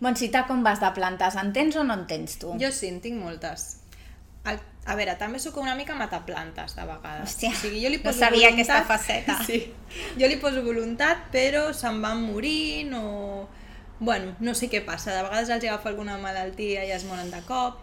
Montsita, 0.00 0.46
com 0.46 0.62
vas 0.62 0.80
de 0.80 0.90
plantes? 0.92 1.36
En 1.40 1.52
tens 1.56 1.76
o 1.76 1.84
no 1.84 1.94
en 1.94 2.06
tens 2.06 2.38
tu? 2.38 2.52
Jo 2.60 2.70
sí, 2.72 2.88
en 2.92 3.00
tinc 3.00 3.16
moltes. 3.22 3.78
El, 4.46 4.58
a 4.86 4.94
veure, 4.94 5.14
també 5.18 5.40
sóc 5.42 5.56
una 5.58 5.74
mica 5.74 5.94
mataplantes, 5.98 6.76
de 6.76 6.84
vegades. 6.86 7.24
Hòstia, 7.30 7.50
o 7.50 7.56
sigui, 7.58 7.80
jo 7.82 7.88
li 7.90 7.96
no 7.98 8.04
poso 8.04 8.18
sabia 8.20 8.50
voluntat, 8.50 8.76
aquesta 8.76 8.84
faceta. 8.90 9.38
Sí, 9.48 9.62
jo 10.20 10.28
li 10.28 10.36
poso 10.42 10.62
voluntat, 10.62 11.24
però 11.32 11.70
se'n 11.74 12.02
van 12.04 12.22
morint 12.22 12.92
o... 12.98 13.48
Bueno, 13.98 14.34
no 14.44 14.52
sé 14.52 14.68
què 14.68 14.82
passa, 14.84 15.14
de 15.16 15.22
vegades 15.24 15.48
els 15.48 15.64
agafa 15.64 15.88
alguna 15.88 16.18
malaltia 16.20 16.84
i 16.84 16.90
es 16.92 17.06
moren 17.08 17.30
de 17.32 17.40
cop, 17.48 17.80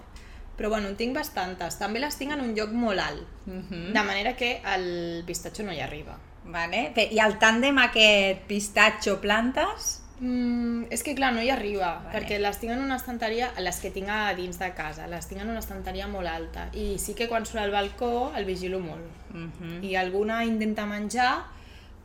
però 0.55 0.69
bueno, 0.69 0.91
en 0.91 0.95
tinc 0.95 1.15
bastantes. 1.17 1.79
També 1.81 1.99
les 1.99 2.15
tinc 2.19 2.35
en 2.35 2.43
un 2.45 2.53
lloc 2.53 2.69
molt 2.71 3.01
alt, 3.01 3.25
Mhm. 3.49 3.91
de 3.97 4.03
manera 4.05 4.35
que 4.37 4.61
el 4.75 5.23
pistatxo 5.25 5.63
no 5.65 5.73
hi 5.73 5.81
arriba. 5.81 6.19
Vale. 6.45 6.93
I 7.09 7.17
el 7.19 7.39
tàndem 7.39 7.77
aquest 7.81 8.45
pistatxo-plantes? 8.47 10.02
Mm, 10.19 10.85
és 10.93 11.01
que 11.03 11.15
clar, 11.17 11.33
no 11.33 11.41
hi 11.41 11.49
arriba, 11.49 11.95
Vale. 12.03 12.13
perquè 12.13 12.37
les 12.39 12.59
tinc 12.61 12.71
en 12.75 12.83
una 12.83 12.97
estanteria, 12.99 13.49
les 13.59 13.79
que 13.81 13.89
tinc 13.91 14.11
a 14.13 14.33
dins 14.37 14.59
de 14.61 14.69
casa, 14.77 15.07
les 15.07 15.27
tinc 15.27 15.41
en 15.41 15.49
una 15.49 15.59
estanteria 15.59 16.07
molt 16.07 16.29
alta 16.29 16.67
i 16.77 16.99
sí 17.01 17.15
que 17.17 17.27
quan 17.27 17.47
surt 17.49 17.63
al 17.63 17.73
balcó 17.73 18.31
el 18.37 18.45
vigilo 18.45 18.79
molt. 18.79 19.09
Mhm. 19.33 19.83
I 19.83 19.95
alguna 19.95 20.43
intenta 20.45 20.85
menjar, 20.85 21.43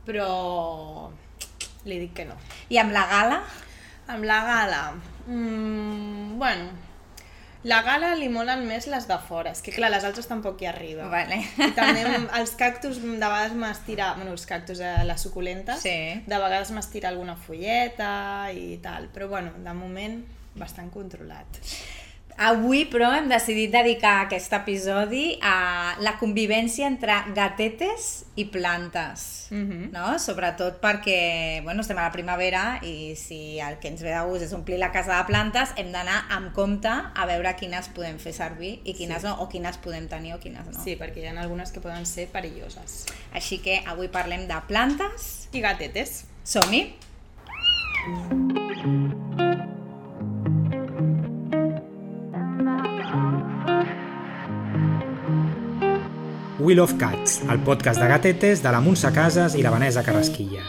però 0.06 1.10
li 1.84 1.98
dic 1.98 2.14
que 2.14 2.24
no. 2.24 2.34
I 2.70 2.78
amb 2.78 2.92
la 2.92 3.06
gala? 3.06 3.42
Amb 4.08 4.24
la 4.24 4.42
gala, 4.44 4.82
mm, 5.27 6.38
bueno, 6.38 6.88
la 7.64 7.82
gala 7.82 8.14
li 8.14 8.28
molen 8.28 8.66
més 8.68 8.86
les 8.86 9.06
de 9.08 9.16
fora, 9.18 9.50
és 9.50 9.60
que 9.62 9.72
clar, 9.74 9.90
les 9.90 10.04
altres 10.04 10.28
tampoc 10.30 10.60
hi 10.62 10.66
arriba. 10.70 11.08
Vale. 11.10 11.40
I 11.58 11.70
també 11.74 12.04
els 12.38 12.52
cactus 12.60 13.00
de 13.02 13.16
vegades 13.18 13.52
m'estira, 13.58 14.12
bueno, 14.14 14.32
els 14.32 14.46
cactus, 14.46 14.80
eh, 14.80 15.04
les 15.04 15.20
suculentes, 15.20 15.80
Sí. 15.82 16.22
de 16.26 16.38
vegades 16.38 16.70
m'estira 16.70 17.08
alguna 17.08 17.36
folleta 17.36 18.50
i 18.52 18.78
tal, 18.82 19.08
però 19.12 19.28
bueno, 19.28 19.52
de 19.58 19.74
moment 19.74 20.24
bastant 20.54 20.90
controlat. 20.90 21.46
Avui, 22.38 22.84
però, 22.87 23.09
hem 23.16 23.27
decidit 23.27 23.72
dedicar 23.75 24.20
aquest 24.22 24.53
episodi 24.55 25.33
a 25.42 25.97
la 25.98 26.12
convivència 26.20 26.86
entre 26.86 27.17
gatetes 27.34 28.25
i 28.39 28.45
plantes. 28.47 29.48
Mhm. 29.50 29.89
no? 29.92 30.19
Sobretot 30.20 30.77
perquè 30.80 31.62
bueno, 31.64 31.80
estem 31.80 31.97
a 31.98 32.03
la 32.03 32.12
primavera 32.12 32.78
i 32.84 33.17
si 33.17 33.58
el 33.58 33.78
que 33.80 33.89
ens 33.89 34.03
ve 34.03 34.11
de 34.12 34.20
gust 34.28 34.45
és 34.45 34.53
omplir 34.53 34.78
la 34.78 34.92
casa 34.92 35.17
de 35.17 35.25
plantes, 35.25 35.70
hem 35.77 35.91
d'anar 35.91 36.27
amb 36.30 36.53
compte 36.55 36.89
a 36.92 37.27
veure 37.27 37.56
quines 37.56 37.89
podem 37.89 38.19
fer 38.19 38.34
servir 38.36 38.80
i 38.84 38.92
quines 38.95 39.23
Sí. 39.23 39.27
no, 39.27 39.34
o 39.42 39.48
quines 39.48 39.78
podem 39.78 40.06
tenir 40.06 40.34
o 40.34 40.39
quines 40.39 40.67
no. 40.67 40.84
Sí, 40.84 40.95
perquè 41.00 41.19
hi 41.25 41.27
ha 41.27 41.41
algunes 41.41 41.73
que 41.73 41.80
poden 41.80 42.06
ser 42.06 42.28
perilloses. 42.28 43.06
Així 43.33 43.58
que 43.58 43.83
avui 43.86 44.08
parlem 44.08 44.47
de 44.47 44.61
plantes. 44.69 45.48
I 45.52 45.61
gatetes. 45.61 46.25
Som-hi! 46.45 46.95
We 56.59 56.75
Love 56.75 56.97
Cats, 56.98 57.42
el 57.48 57.61
podcast 57.61 58.01
de 58.01 58.09
gatetes 58.09 58.62
de 58.64 58.73
la 58.73 58.81
Montse 58.81 59.12
Casas 59.14 59.55
i 59.55 59.62
la 59.62 59.70
Vanessa 59.70 60.03
Carrasquilla. 60.03 60.67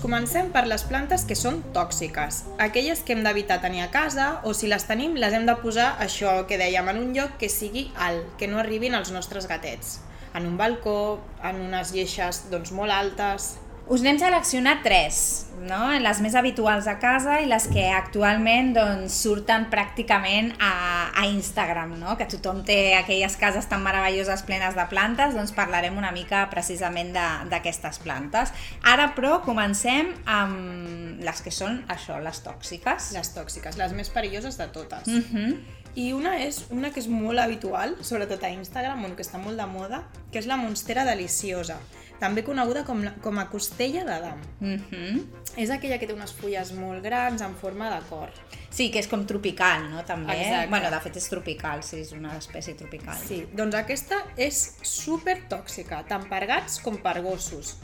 Comencem 0.00 0.48
per 0.52 0.64
les 0.66 0.82
plantes 0.88 1.22
que 1.28 1.36
són 1.36 1.60
tòxiques, 1.76 2.42
aquelles 2.58 3.02
que 3.04 3.14
hem 3.14 3.22
d'evitar 3.24 3.60
tenir 3.62 3.84
a 3.84 3.90
casa 3.92 4.28
o 4.48 4.54
si 4.56 4.70
les 4.70 4.86
tenim 4.88 5.14
les 5.20 5.36
hem 5.36 5.44
de 5.48 5.54
posar, 5.60 5.92
això 6.00 6.40
que 6.48 6.58
dèiem, 6.60 6.88
en 6.88 7.00
un 7.02 7.10
lloc 7.16 7.36
que 7.40 7.52
sigui 7.52 7.90
alt, 8.08 8.26
que 8.40 8.48
no 8.48 8.60
arribin 8.62 8.96
als 8.96 9.12
nostres 9.12 9.48
gatets. 9.50 9.98
En 10.34 10.46
un 10.46 10.56
balcó, 10.56 11.20
en 11.44 11.60
unes 11.68 11.92
lleixes 11.96 12.46
doncs, 12.50 12.72
molt 12.72 12.96
altes... 12.96 13.56
Us 13.88 14.02
n'hem 14.02 14.18
seleccionat 14.20 14.84
tres, 14.84 15.46
no? 15.66 15.88
les 15.98 16.20
més 16.22 16.36
habituals 16.38 16.86
a 16.86 16.98
casa 17.02 17.40
i 17.42 17.46
les 17.50 17.64
que 17.72 17.88
actualment 17.90 18.68
doncs, 18.76 19.16
surten 19.24 19.64
pràcticament 19.72 20.52
a, 20.62 21.10
a 21.10 21.24
Instagram, 21.26 21.96
no? 21.98 22.14
que 22.16 22.28
tothom 22.30 22.60
té 22.66 22.94
aquelles 22.94 23.34
cases 23.40 23.66
tan 23.66 23.82
meravelloses 23.82 24.44
plenes 24.46 24.78
de 24.78 24.86
plantes, 24.92 25.34
doncs 25.34 25.50
parlarem 25.56 25.98
una 25.98 26.12
mica 26.14 26.44
precisament 26.52 27.10
de- 27.16 27.50
d'aquestes 27.50 27.98
plantes. 28.04 28.54
Ara, 28.86 29.10
però, 29.16 29.40
comencem 29.42 30.14
amb 30.24 31.18
les 31.26 31.42
que 31.42 31.50
són 31.50 31.82
això, 31.90 32.20
les 32.22 32.44
tòxiques. 32.46 33.10
Les 33.16 33.34
tòxiques, 33.34 33.76
les 33.80 33.92
més 33.92 34.10
perilloses 34.14 34.56
de 34.56 34.68
totes. 34.68 35.08
Mm 35.08 35.24
-hmm. 35.32 35.60
I 35.94 36.12
una 36.12 36.38
és 36.38 36.66
una 36.70 36.92
que 36.92 37.00
és 37.00 37.08
molt 37.08 37.40
habitual, 37.40 37.96
sobretot 38.00 38.44
a 38.44 38.50
Instagram, 38.50 39.16
que 39.16 39.22
està 39.22 39.38
molt 39.38 39.56
de 39.58 39.66
moda, 39.66 40.04
que 40.30 40.38
és 40.38 40.46
la 40.46 40.56
monstera 40.56 41.04
deliciosa, 41.04 41.76
també 42.20 42.44
coneguda 42.44 42.84
com, 42.84 43.00
la, 43.04 43.14
com 43.24 43.38
a 43.40 43.46
costella 43.50 44.04
d'Adam. 44.04 44.40
Mm 44.60 44.76
-hmm. 44.76 45.20
És 45.56 45.70
aquella 45.70 45.98
que 45.98 46.06
té 46.06 46.12
unes 46.12 46.32
fulles 46.32 46.72
molt 46.72 47.02
grans 47.02 47.42
en 47.42 47.54
forma 47.54 47.90
de 47.94 48.00
cor. 48.08 48.30
Sí, 48.70 48.90
que 48.90 48.98
és 49.00 49.08
com 49.08 49.26
tropical, 49.26 49.90
no? 49.90 50.04
També. 50.04 50.36
Exacte. 50.40 50.68
Bueno, 50.68 50.90
de 50.90 51.00
fet 51.00 51.16
és 51.16 51.28
tropical, 51.28 51.82
sí, 51.82 51.96
és 51.96 52.12
una 52.12 52.36
espècie 52.36 52.74
tropical. 52.74 53.16
Sí, 53.28 53.46
doncs 53.52 53.74
aquesta 53.74 54.24
és 54.36 54.76
super 54.82 55.48
tòxica, 55.48 56.04
tant 56.06 56.28
per 56.28 56.46
gats 56.46 56.80
com 56.80 56.96
per 56.96 57.22
gossos. 57.22 57.76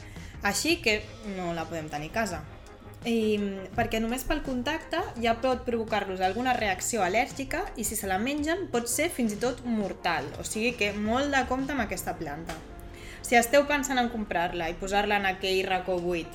Així 0.43 0.77
que 0.83 1.03
no 1.37 1.55
la 1.55 1.65
podem 1.65 1.89
tenir 1.89 2.11
a 2.11 2.13
casa. 2.13 2.45
I, 3.07 3.39
perquè 3.77 4.01
només 4.01 4.25
pel 4.25 4.43
contacte 4.43 4.99
ja 5.23 5.37
pot 5.43 5.65
provocar-los 5.65 6.21
alguna 6.21 6.53
reacció 6.53 7.03
al·lèrgica 7.03 7.63
i 7.77 7.85
si 7.85 7.95
se 7.95 8.07
la 8.07 8.19
mengen 8.19 8.67
pot 8.73 8.89
ser 8.89 9.11
fins 9.11 9.33
i 9.33 9.37
tot 9.37 9.65
mortal. 9.65 10.25
O 10.41 10.45
sigui 10.45 10.73
que 10.73 10.93
molt 10.93 11.31
de 11.35 11.47
compte 11.47 11.73
amb 11.73 11.81
aquesta 11.87 12.17
planta. 12.19 12.55
Si 13.27 13.35
esteu 13.35 13.65
pensant 13.67 13.99
en 13.99 14.09
comprar-la 14.13 14.69
i 14.71 14.77
posar-la 14.79 15.17
en 15.19 15.27
aquell 15.33 15.65
racó 15.67 15.97
buit 16.03 16.31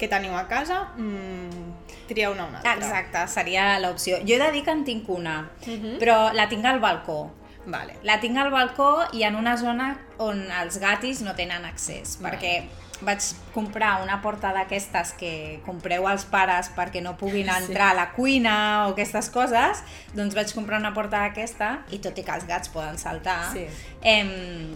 que 0.00 0.08
teniu 0.08 0.32
a 0.38 0.46
casa, 0.48 0.86
mmm, 0.96 1.74
trieu 2.08 2.32
una 2.32 2.46
una 2.48 2.62
altra. 2.62 2.74
Exacte, 2.78 3.26
seria 3.28 3.74
l'opció. 3.82 4.16
Jo 4.24 4.38
he 4.38 4.40
de 4.40 4.50
dir 4.54 4.62
que 4.64 4.72
en 4.72 4.84
tinc 4.84 5.08
una, 5.12 5.50
Mhm. 5.66 5.98
però 6.00 6.32
la 6.32 6.48
tinc 6.48 6.64
al 6.64 6.80
balcó. 6.80 7.30
Vale. 7.66 7.98
La 8.02 8.18
tinc 8.20 8.38
al 8.38 8.50
balcó 8.50 9.04
i 9.12 9.22
en 9.24 9.36
una 9.36 9.58
zona 9.58 9.98
on 10.16 10.46
els 10.62 10.78
gatis 10.80 11.20
no 11.20 11.34
tenen 11.34 11.66
accés, 11.66 12.16
Vale. 12.18 12.38
perquè 12.38 12.64
vaig 13.02 13.20
comprar 13.52 14.02
una 14.02 14.20
porta 14.22 14.52
d'aquestes 14.52 15.12
que 15.12 15.60
compreu 15.66 16.06
als 16.08 16.24
pares 16.24 16.70
perquè 16.74 17.02
no 17.02 17.16
puguin 17.18 17.46
Sí. 17.48 17.52
entrar 17.66 17.90
a 17.90 17.94
la 17.94 18.12
cuina 18.12 18.86
o 18.86 18.92
aquestes 18.92 19.28
coses, 19.28 19.82
doncs 20.14 20.34
vaig 20.34 20.52
comprar 20.54 20.78
una 20.80 20.94
porta 20.94 21.18
d'aquesta 21.20 21.84
i 21.90 21.98
tot 21.98 22.16
i 22.18 22.22
que 22.22 22.32
els 22.32 22.46
gats 22.46 22.68
poden 22.70 22.96
saltar 22.98 23.52
Sí. 23.52 23.66
em, 24.02 24.74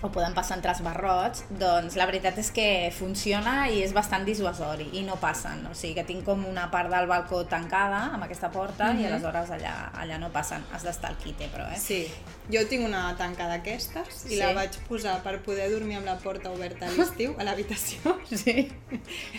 o 0.00 0.08
poden 0.14 0.32
passar 0.34 0.56
entre 0.56 0.70
els 0.70 0.80
barrots, 0.86 1.40
doncs 1.58 1.96
la 1.98 2.04
veritat 2.06 2.36
és 2.38 2.52
que 2.54 2.66
funciona 2.94 3.68
i 3.68 3.80
és 3.82 3.92
bastant 3.92 4.24
dissuasori 4.24 4.88
i 4.92 5.02
no 5.02 5.16
passen, 5.18 5.64
o 5.66 5.74
sigui 5.74 5.94
que 5.96 6.04
tinc 6.06 6.24
com 6.24 6.44
una 6.46 6.68
part 6.70 6.88
del 6.92 7.08
balcó 7.10 7.40
tancada 7.50 8.04
amb 8.14 8.22
aquesta 8.24 8.50
porta 8.54 8.92
i 8.92 9.02
Mhm. 9.02 9.06
aleshores 9.12 9.50
allà, 9.50 9.90
allà 9.92 10.18
no 10.20 10.30
passen, 10.30 10.62
has 10.72 10.84
d'estar 10.84 11.10
al 11.10 11.16
quite 11.16 11.48
però 11.48 11.66
eh? 11.72 11.76
Sí, 11.76 12.06
jo 12.48 12.64
tinc 12.68 12.84
una 12.86 13.14
tanca 13.18 13.48
d'aquestes 13.48 14.24
i 14.26 14.28
Sí. 14.28 14.36
la 14.36 14.52
vaig 14.54 14.70
posar 14.88 15.20
per 15.22 15.40
poder 15.42 15.68
dormir 15.70 15.96
amb 15.96 16.06
la 16.06 16.16
porta 16.18 16.50
oberta 16.50 16.86
a 16.86 16.90
l'estiu 16.98 17.34
a 17.38 17.42
l'habitació. 17.44 17.98
Sí. 18.30 18.70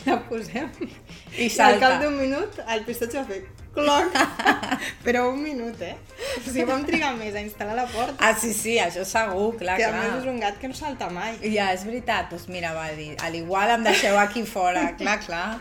La 0.06 0.20
posem 0.28 0.70
I 0.82 0.90
i 1.38 1.44
al 1.46 1.50
salta. 1.52 1.80
cap 1.80 2.02
d'un 2.02 2.18
minut 2.20 2.60
el 2.68 2.84
pistatge 2.84 3.18
va 3.20 3.24
fer 3.26 3.46
cloc. 3.74 4.12
Però 5.06 5.30
un 5.32 5.42
minut, 5.44 5.80
eh? 5.82 5.96
O 6.38 6.42
sigui, 6.42 6.66
vam 6.66 6.84
trigar 6.86 7.14
més 7.16 7.36
a 7.36 7.40
instal·lar 7.44 7.76
la 7.76 7.86
porta 7.86 8.16
Ah, 8.20 8.34
sí, 8.36 8.52
sí, 8.54 8.78
això 8.82 9.06
segur, 9.06 9.56
clar, 9.58 9.78
que 9.78 9.86
a 9.86 9.90
clar. 9.94 10.02
més 10.04 10.22
és 10.24 10.28
un 10.28 10.40
gat 10.50 10.60
que 10.60 10.68
no 10.68 10.76
salta 10.78 11.08
mai. 11.14 11.38
Ja, 11.54 11.70
és 11.76 11.86
veritat, 11.88 12.30
doncs 12.34 12.48
mira, 12.52 12.74
va 12.76 12.90
dir, 12.98 13.14
a 13.24 13.30
l'igual 13.32 13.70
em 13.78 13.84
deixeu 13.88 14.18
aquí 14.20 14.44
fora, 14.50 14.88
clar, 15.00 15.20
clar. 15.26 15.60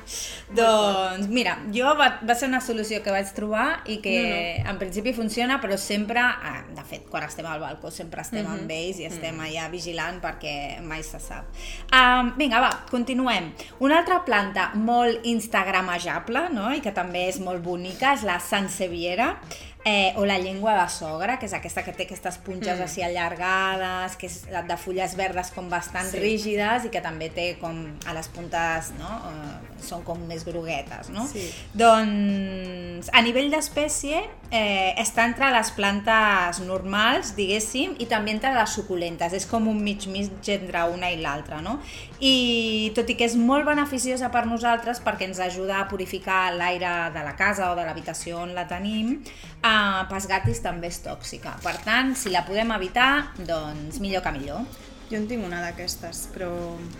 doncs 0.56 1.28
mira, 1.28 1.58
jo 1.74 1.92
va, 1.98 2.08
va 2.24 2.34
ser 2.34 2.48
una 2.48 2.60
solució 2.64 3.02
que 3.04 3.12
vaig 3.14 3.30
trobar 3.36 3.82
i 3.90 3.98
que 4.04 4.16
en 4.64 4.78
principi 4.80 5.12
funciona, 5.16 5.60
però 5.62 5.76
sempre, 5.78 6.20
ah, 6.24 6.62
de 6.74 6.84
fet, 6.88 7.06
quan 7.12 7.26
estem 7.28 7.46
al 7.46 7.60
balcó 7.60 7.90
sempre 7.94 8.22
estem 8.24 8.44
Mhm. 8.46 8.52
amb 8.58 8.70
ells 8.70 8.98
i 9.02 9.04
estem 9.08 9.38
allà 9.44 9.68
vigilant 9.70 10.20
perquè 10.22 10.80
mai 10.82 11.02
se 11.02 11.18
sap. 11.20 11.44
Um, 11.92 12.32
vinga, 12.38 12.60
va, 12.60 12.70
continuem. 12.90 13.52
Una 13.80 13.98
altra 13.98 14.22
planta 14.24 14.70
molt 14.74 15.24
instagramejable, 15.26 16.48
no?, 16.54 16.72
i 16.74 16.80
que 16.80 16.92
també 16.92 17.26
és 17.28 17.38
molt 17.40 17.62
bonica, 17.62 18.14
és 18.14 18.22
la 18.24 18.38
Sansevieria. 18.40 19.36
Eh, 19.84 20.12
o 20.16 20.26
la 20.26 20.38
llengua 20.38 20.74
de 20.82 20.88
sogra, 20.90 21.38
que 21.38 21.46
és 21.46 21.52
aquesta 21.54 21.84
que 21.84 21.92
té 21.92 22.02
aquestes 22.04 22.36
punxes 22.44 22.76
Mm. 22.78 22.82
així 22.82 23.02
allargades, 23.02 24.16
que 24.16 24.26
és 24.26 24.42
de 24.66 24.76
fulles 24.76 25.14
verdes 25.16 25.50
com 25.54 25.70
bastant 25.70 26.04
Sí. 26.04 26.18
sí. 26.18 26.18
rígides 26.18 26.84
i 26.84 26.90
que 26.90 27.00
també 27.00 27.30
té 27.30 27.56
com 27.60 27.96
a 28.04 28.12
les 28.12 28.28
puntes, 28.28 28.92
no? 28.98 29.08
Eh, 29.30 29.78
són 29.80 30.02
com 30.02 30.18
més 30.26 30.44
groguetes, 30.44 31.08
no? 31.10 31.26
Sí. 31.26 31.48
Doncs 31.72 33.08
a 33.12 33.22
nivell 33.22 33.50
d'espècie 33.52 34.20
eh, 34.50 34.94
està 34.98 35.24
entre 35.28 35.50
les 35.52 35.70
plantes 35.76 36.60
normals, 36.64 37.34
diguéssim, 37.36 37.94
i 38.00 38.06
també 38.06 38.32
entre 38.32 38.52
les 38.56 38.70
suculentes. 38.70 39.32
És 39.32 39.46
com 39.46 39.68
un 39.68 39.80
mig-mig 39.84 40.30
entre 40.48 40.84
una 40.88 41.10
i 41.12 41.18
l'altra, 41.20 41.60
no? 41.62 41.78
I 42.20 42.90
tot 42.96 43.08
i 43.10 43.14
que 43.14 43.24
és 43.28 43.36
molt 43.36 43.64
beneficiosa 43.68 44.30
per 44.34 44.46
nosaltres 44.46 45.00
perquè 45.04 45.28
ens 45.28 45.38
ajuda 45.38 45.80
a 45.80 45.88
purificar 45.88 46.52
l'aire 46.56 47.10
de 47.14 47.22
la 47.24 47.36
casa 47.36 47.70
o 47.72 47.76
de 47.76 47.84
l'habitació 47.84 48.38
on 48.42 48.54
la 48.56 48.66
tenim, 48.66 49.22
eh, 49.68 50.02
pels 50.10 50.28
gatis 50.30 50.62
també 50.64 50.90
és 50.92 51.00
tòxica. 51.04 51.56
Per 51.64 51.76
tant, 51.84 52.14
si 52.18 52.32
la 52.34 52.44
podem 52.48 52.72
evitar, 52.76 53.10
doncs 53.38 54.00
millor 54.04 54.24
que 54.24 54.34
millor. 54.36 54.66
Jo 55.08 55.16
en 55.16 55.24
tinc 55.24 55.44
una 55.46 55.62
d'aquestes, 55.62 56.26
però... 56.34 56.50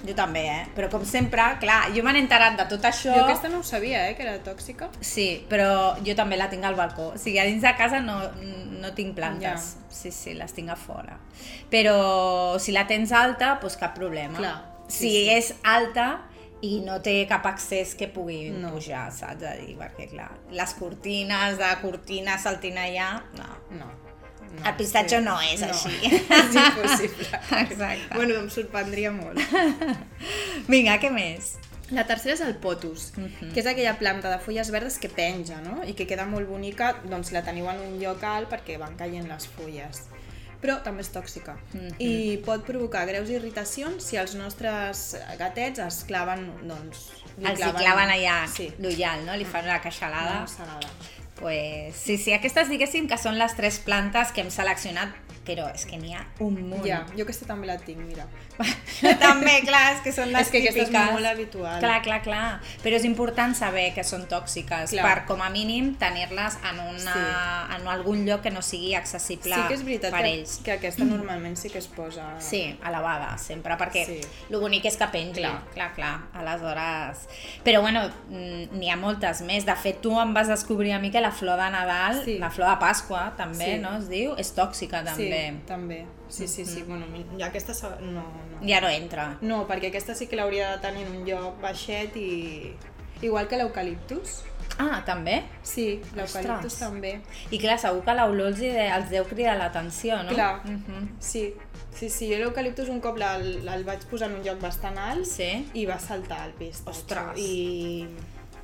Jo 0.06 0.14
també, 0.16 0.46
eh? 0.48 0.60
Però 0.76 0.88
com 0.92 1.02
sempre, 1.04 1.44
clar, 1.60 1.90
jo 1.92 2.00
me 2.06 2.14
n'he 2.16 2.22
enterat 2.24 2.56
de 2.56 2.64
tot 2.70 2.86
això... 2.88 3.12
Jo 3.12 3.26
aquesta 3.26 3.50
no 3.52 3.60
ho 3.60 3.66
sabia, 3.66 4.06
eh, 4.08 4.14
que 4.16 4.24
era 4.24 4.38
tòxica. 4.44 4.88
Sí, 5.04 5.26
però 5.50 5.68
jo 6.06 6.14
també 6.16 6.38
la 6.40 6.48
tinc 6.48 6.64
al 6.64 6.78
balcó. 6.78 7.10
O 7.12 7.20
sigui, 7.20 7.36
a 7.42 7.44
dins 7.48 7.60
de 7.66 7.74
casa 7.76 8.00
no, 8.00 8.16
no 8.80 8.94
tinc 8.96 9.12
plantes. 9.18 9.68
Ja. 9.74 9.92
Sí, 9.98 10.14
sí, 10.14 10.32
les 10.38 10.56
tinc 10.56 10.72
a 10.72 10.78
fora. 10.80 11.18
Però 11.68 12.56
si 12.62 12.72
la 12.72 12.86
tens 12.88 13.12
alta, 13.12 13.58
doncs 13.60 13.76
cap 13.76 13.92
problema. 13.98 14.40
Clar, 14.40 14.56
sí, 14.88 14.96
si 14.96 15.12
sí. 15.12 15.22
és 15.36 15.52
alta 15.68 16.08
i 16.62 16.80
no 16.80 17.00
té 17.00 17.26
cap 17.30 17.44
accés 17.46 17.94
que 17.94 18.08
pugui 18.08 18.50
No. 18.50 18.68
no. 18.68 18.74
pujar, 18.74 19.12
saps? 19.12 19.44
A 19.46 19.54
dir, 19.60 19.76
perquè 19.78 20.08
clar, 20.10 20.30
les 20.50 20.74
cortines 20.74 21.56
de 21.58 21.68
cortina 21.82 22.38
saltina 22.38 22.82
allà, 22.88 23.22
no. 23.36 23.48
No. 23.78 23.86
no 23.86 24.64
El 24.66 24.74
pistatge 24.76 25.18
sí. 25.18 25.24
no 25.24 25.36
és 25.40 25.62
així. 25.62 25.94
és 26.40 26.54
impossible. 26.56 27.28
Exacte. 27.60 28.14
Bueno, 28.14 28.34
em 28.40 28.48
sorprendria 28.50 29.12
molt. 29.12 29.38
Vinga, 30.68 30.98
què 31.00 31.10
més? 31.14 31.56
La 31.94 32.04
tercera 32.04 32.34
és 32.34 32.42
el 32.44 32.56
potus, 32.60 33.12
Mhm. 33.16 33.52
que 33.54 33.60
és 33.60 33.66
aquella 33.66 33.94
planta 33.98 34.28
de 34.28 34.38
fulles 34.44 34.70
verdes 34.70 34.98
que 34.98 35.08
penja, 35.08 35.60
no? 35.64 35.78
I 35.88 35.94
que 35.94 36.06
queda 36.06 36.26
molt 36.26 36.48
bonica, 36.48 36.94
doncs 37.04 37.30
la 37.32 37.40
teniu 37.42 37.68
en 37.70 37.78
un 37.80 37.98
lloc 38.02 38.22
alt 38.24 38.50
perquè 38.50 38.76
van 38.78 38.96
caient 38.96 39.26
les 39.28 39.46
fulles. 39.48 40.02
Però 40.62 40.82
també 40.82 41.02
és 41.02 41.12
tòxica 41.14 41.56
Mhm. 41.72 41.92
i 42.02 42.36
pot 42.44 42.64
provocar 42.66 43.06
greus 43.06 43.28
irritacions 43.30 44.02
si 44.02 44.16
els 44.16 44.34
nostres 44.34 45.16
gatets 45.38 45.78
es 45.78 46.04
claven, 46.04 46.50
doncs... 46.66 47.10
li 47.38 47.46
Els 47.46 47.60
hi 47.60 47.70
claven 47.72 48.10
allà 48.10 48.48
Sí, 48.48 48.72
l'ullal, 48.80 49.24
no? 49.24 49.36
Li 49.36 49.44
fan 49.44 49.64
una 49.64 49.80
queixalada. 49.80 50.46
s'agrada. 50.46 50.88
Pues, 51.38 51.94
sí, 51.94 52.16
sí, 52.18 52.32
aquestes 52.32 52.68
diguéssim 52.68 53.06
que 53.06 53.16
són 53.16 53.38
les 53.38 53.54
tres 53.54 53.78
plantes 53.78 54.32
que 54.32 54.40
hem 54.40 54.50
seleccionat, 54.50 55.10
però 55.48 55.70
és 55.74 55.86
que 55.88 55.96
n'hi 55.96 56.12
ha 56.14 56.20
un 56.44 56.58
munt. 56.68 56.84
Ja, 56.86 57.00
jo 57.16 57.24
aquesta 57.24 57.46
també 57.48 57.66
la 57.70 57.78
tinc, 57.80 58.02
mira. 58.04 58.26
també, 59.22 59.60
clar, 59.66 59.94
és 59.96 60.00
que 60.04 60.12
són 60.12 60.32
les 60.34 60.42
És 60.46 60.50
que 60.52 60.60
aquesta 60.62 60.82
és 60.82 60.88
típiques. 60.90 61.12
molt 61.14 61.26
habitual. 61.30 61.78
Clar, 61.82 61.98
clar, 62.04 62.20
clar. 62.24 62.44
Però 62.82 62.98
és 62.98 63.04
important 63.08 63.54
saber 63.56 63.88
que 63.96 64.04
són 64.06 64.26
tòxiques 64.30 64.92
Clar. 64.92 65.04
per, 65.06 65.24
com 65.30 65.42
a 65.44 65.48
mínim, 65.54 65.92
tenir-les 66.00 66.58
en, 66.70 66.80
una, 66.92 67.16
en 67.76 67.86
algun 67.88 68.24
lloc 68.26 68.42
que 68.44 68.50
no 68.54 68.62
sigui 68.62 68.94
accessible 68.98 69.54
Sí 69.54 69.62
que 69.68 69.74
és 69.78 69.84
veritat 69.86 70.12
per 70.14 70.22
que, 70.26 70.32
ells. 70.36 70.56
que 70.66 70.72
aquesta 70.76 71.06
normalment 71.08 71.56
sí 71.58 71.70
que 71.72 71.78
es 71.82 71.86
posa... 71.90 72.26
Sí, 72.42 72.62
elevada, 72.86 73.36
sempre, 73.38 73.76
perquè 73.80 74.04
Sí. 74.08 74.18
sí. 74.22 74.28
el 74.50 74.58
bonic 74.60 74.84
és 74.90 74.96
que 75.00 75.08
pengi. 75.12 75.40
Clar. 75.40 75.54
clar, 75.74 75.90
clar. 75.96 76.14
Aleshores... 76.38 77.24
Però 77.64 77.80
bueno, 77.84 78.04
mm, 78.30 78.76
n'hi 78.78 78.90
ha 78.90 78.96
moltes 79.00 79.42
més. 79.46 79.64
De 79.68 79.74
fet, 79.78 80.00
tu 80.04 80.12
em 80.20 80.32
vas 80.34 80.48
descobrir 80.50 80.92
a 80.96 80.98
mi 81.02 81.10
que 81.14 81.20
la 81.22 81.30
flor 81.32 81.58
de 81.60 81.70
Nadal, 81.74 82.22
Sí. 82.24 82.38
la 82.38 82.50
flor 82.50 82.68
de 82.70 82.76
Pasqua, 82.80 83.32
també, 83.36 83.74
Sí. 83.76 83.78
no 83.82 83.96
es 83.98 84.08
diu? 84.08 84.34
És 84.38 84.52
tòxica, 84.56 85.02
també. 85.04 85.28
Sí, 85.28 85.28
també. 85.66 86.02
Sí, 86.28 86.46
sí, 86.48 86.64
sí. 86.64 86.82
Bueno, 86.86 87.06
ja 87.38 87.46
aquesta 87.48 87.74
no, 88.00 88.22
no. 88.52 88.60
Ja 88.66 88.80
no 88.84 88.88
entra. 88.92 89.38
No, 89.40 89.62
perquè 89.68 89.90
aquesta 89.92 90.14
sí 90.14 90.26
que 90.28 90.36
l'hauria 90.36 90.72
de 90.76 90.82
tenir 90.84 91.06
en 91.06 91.16
un 91.20 91.26
lloc 91.28 91.60
baixet 91.62 92.16
i... 92.16 92.74
Igual 93.20 93.48
que 93.50 93.56
l'eucaliptus. 93.58 94.42
Ah, 94.78 95.00
també? 95.04 95.40
Sí, 95.66 96.00
l'eucaliptus 96.14 96.76
també. 96.78 97.16
I 97.50 97.58
clar, 97.58 97.78
segur 97.82 98.04
que 98.06 98.14
l'olor 98.14 98.52
els, 98.52 98.60
de, 98.62 98.84
els 98.94 99.08
deu 99.10 99.24
cridar 99.26 99.56
l'atenció, 99.58 100.20
no? 100.22 100.30
Clar. 100.36 100.60
Mhm. 100.68 101.08
Sí, 101.18 101.48
sí, 101.90 102.08
sí. 102.08 102.28
Jo 102.30 102.38
l'eucaliptus 102.44 102.88
un 102.92 103.00
cop 103.02 103.18
el, 103.18 103.66
el 103.66 103.84
vaig 103.88 104.04
posar 104.10 104.28
en 104.30 104.36
un 104.38 104.44
lloc 104.46 104.60
bastant 104.62 104.98
alt 105.02 105.26
Sí. 105.26 105.50
i 105.74 105.86
va 105.88 105.98
saltar 105.98 106.44
el 106.46 106.52
pistatge. 106.60 106.94
Ostres. 106.94 107.40
I 107.42 108.06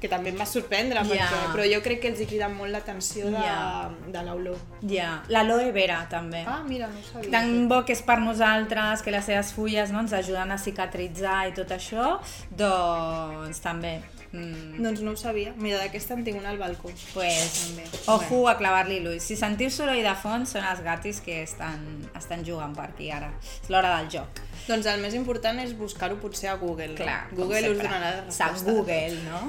que 0.05 0.11
també 0.13 0.31
em 0.35 0.39
va 0.39 0.47
sorprendre, 0.47 1.01
Ja. 1.01 1.05
perquè, 1.25 1.41
però 1.55 1.65
jo 1.73 1.81
crec 1.83 2.03
que 2.05 2.09
els 2.13 2.21
hi 2.21 2.27
crida 2.29 2.49
molt 2.53 2.71
l'atenció 2.75 3.27
de, 3.33 3.41
Ja. 3.41 3.89
de 4.07 4.23
l'olor. 4.27 4.59
Ja. 4.83 5.23
L'aloe 5.33 5.73
vera, 5.73 6.03
també. 6.11 6.45
Ah, 6.47 6.61
mira, 6.67 6.87
no 6.93 7.01
sabia. 7.11 7.31
tan 7.31 7.69
bo 7.69 7.83
que 7.85 7.93
és 7.97 8.03
per 8.03 8.19
nosaltres, 8.21 9.03
que 9.03 9.11
les 9.11 9.25
seves 9.25 9.53
fulles 9.57 9.91
no, 9.91 10.01
ens 10.05 10.13
ajuden 10.13 10.53
a 10.53 10.59
cicatritzar 10.59 11.49
i 11.49 11.53
tot 11.57 11.69
això, 11.73 12.19
doncs 12.51 13.61
també. 13.65 14.03
Mm, 14.35 14.83
Doncs 14.83 15.01
no 15.07 15.13
ho 15.13 15.17
sabia. 15.17 15.53
Mira, 15.57 15.79
d'aquesta 15.79 16.15
en 16.15 16.25
tinc 16.27 16.41
una 16.41 16.51
al 16.51 16.59
balcó. 16.59 16.91
pues, 17.15 17.69
També. 17.69 17.85
ojo 18.11 18.49
a 18.49 18.57
clavar-li 18.59 18.99
l'ull. 19.01 19.21
Si 19.21 19.37
sentiu 19.37 19.71
soroll 19.71 20.03
de 20.03 20.15
fons, 20.17 20.49
són 20.57 20.65
els 20.65 20.81
gatis 20.83 21.21
que 21.21 21.43
estan, 21.45 22.11
estan 22.17 22.45
jugant 22.45 22.75
per 22.75 22.87
aquí 22.91 23.11
ara. 23.13 23.31
És 23.63 23.71
l'hora 23.71 23.97
del 24.01 24.11
joc. 24.11 24.27
Doncs 24.65 24.87
el 24.89 25.03
més 25.03 25.15
important 25.19 25.59
és 25.61 25.75
buscar-ho 25.77 26.17
potser 26.23 26.49
a 26.49 26.57
Google. 26.61 26.95
Clar, 26.97 27.19
no? 27.31 27.43
Google 27.43 27.75
us 27.75 27.81
donarà 27.83 28.13
la 28.17 28.33
Sap 28.33 28.55
resposta. 28.55 28.73
Google, 28.73 29.19
no? 29.29 29.41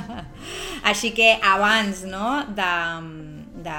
Així 0.90 1.12
que 1.14 1.36
abans 1.38 2.02
no, 2.10 2.30
de, 2.58 2.72
de, 3.68 3.78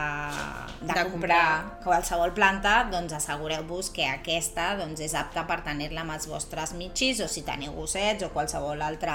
de, 0.81 0.94
De 0.94 1.06
comprar 1.10 1.80
qualsevol 1.83 2.33
planta, 2.36 2.75
doncs 2.92 3.13
assegureu-vos 3.18 3.89
que 3.95 4.06
aquesta 4.10 4.74
doncs, 4.80 5.01
és 5.01 5.16
apta 5.18 5.45
per 5.48 5.62
tenir-la 5.66 6.04
amb 6.04 6.16
els 6.18 6.27
vostres 6.30 6.75
mitjis 6.77 7.22
o 7.24 7.30
si 7.31 7.45
teniu 7.48 7.74
gossets 7.77 8.25
o 8.27 8.31
qualsevol 8.33 8.81
altre, 8.86 9.13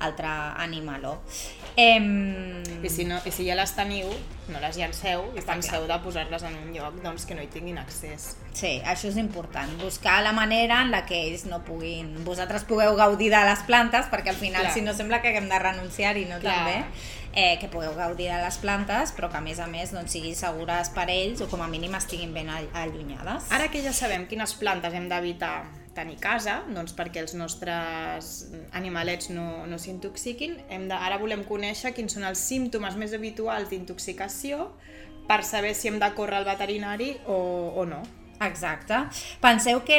altre 0.00 0.30
animaló. 0.64 1.18
Em... 1.76 2.62
I 2.82 2.90
si, 2.90 3.04
no, 3.08 3.18
I 3.24 3.32
si 3.34 3.46
ja 3.48 3.56
les 3.58 3.74
teniu, 3.76 4.10
no 4.48 4.60
les 4.62 4.76
llanceu 4.78 5.26
i 5.34 5.40
Està 5.40 5.56
penseu 5.56 5.86
de 5.88 5.96
posar-les 6.04 6.44
en 6.46 6.56
un 6.60 6.70
lloc 6.74 7.00
doncs, 7.02 7.26
que 7.28 7.36
no 7.36 7.42
hi 7.44 7.50
tinguin 7.52 7.80
accés. 7.82 8.34
Sí, 8.54 8.76
això 8.86 9.10
és 9.10 9.18
important, 9.20 9.72
buscar 9.80 10.20
la 10.22 10.32
manera 10.36 10.82
en 10.84 10.92
la 10.94 11.02
que 11.08 11.18
ells 11.28 11.44
no 11.50 11.62
puguin... 11.66 12.12
Vosaltres 12.24 12.64
pugueu 12.68 12.94
gaudir 12.96 13.32
de 13.34 13.42
les 13.48 13.64
plantes, 13.66 14.08
perquè 14.12 14.32
al 14.32 14.40
final, 14.40 14.68
Clar. 14.68 14.74
si 14.76 14.84
no 14.86 14.94
sembla 14.94 15.20
que 15.22 15.32
haguem 15.32 15.50
de 15.50 15.60
renunciar-hi, 15.60 16.24
no 16.30 16.38
Clar. 16.42 16.54
també, 16.60 16.76
eh, 17.34 17.58
que 17.58 17.68
pugueu 17.68 17.94
gaudir 17.98 18.30
de 18.30 18.38
les 18.44 18.58
plantes, 18.62 19.12
però 19.16 19.30
que 19.30 19.40
a 19.40 19.44
més 19.44 19.58
a 19.58 19.66
més 19.66 19.92
doncs, 19.94 20.14
siguin 20.14 20.36
segures 20.38 20.90
per 20.94 21.08
ells 21.10 21.40
o 21.44 21.48
com 21.50 21.62
a 21.62 21.68
mínim 21.68 21.94
estiguin 21.98 22.32
ben 22.34 22.48
all- 22.50 22.70
allunyades. 22.72 23.50
Ara 23.52 23.68
que 23.72 23.82
ja 23.84 23.92
sabem 23.92 24.26
quines 24.30 24.54
plantes 24.60 24.94
hem 24.94 25.08
d'evitar 25.10 25.64
tenir 25.94 26.16
casa, 26.18 26.62
doncs 26.74 26.94
perquè 26.96 27.20
els 27.22 27.34
nostres 27.38 28.48
animalets 28.72 29.28
no, 29.30 29.66
no 29.70 29.78
s'intoxiquin, 29.78 30.56
ara 30.90 31.18
volem 31.22 31.44
conèixer 31.46 31.92
quins 31.94 32.16
són 32.16 32.24
els 32.26 32.38
símptomes 32.42 32.96
més 32.98 33.14
habituals 33.14 33.70
d'intoxicació 33.70 34.72
per 35.28 35.42
saber 35.46 35.74
si 35.74 35.88
hem 35.88 35.98
de 36.02 36.10
córrer 36.14 36.40
al 36.42 36.44
veterinari 36.48 37.14
o, 37.26 37.36
o 37.78 37.84
no. 37.86 38.02
Exacte. 38.40 38.96
Penseu 39.40 39.80
que 39.86 39.98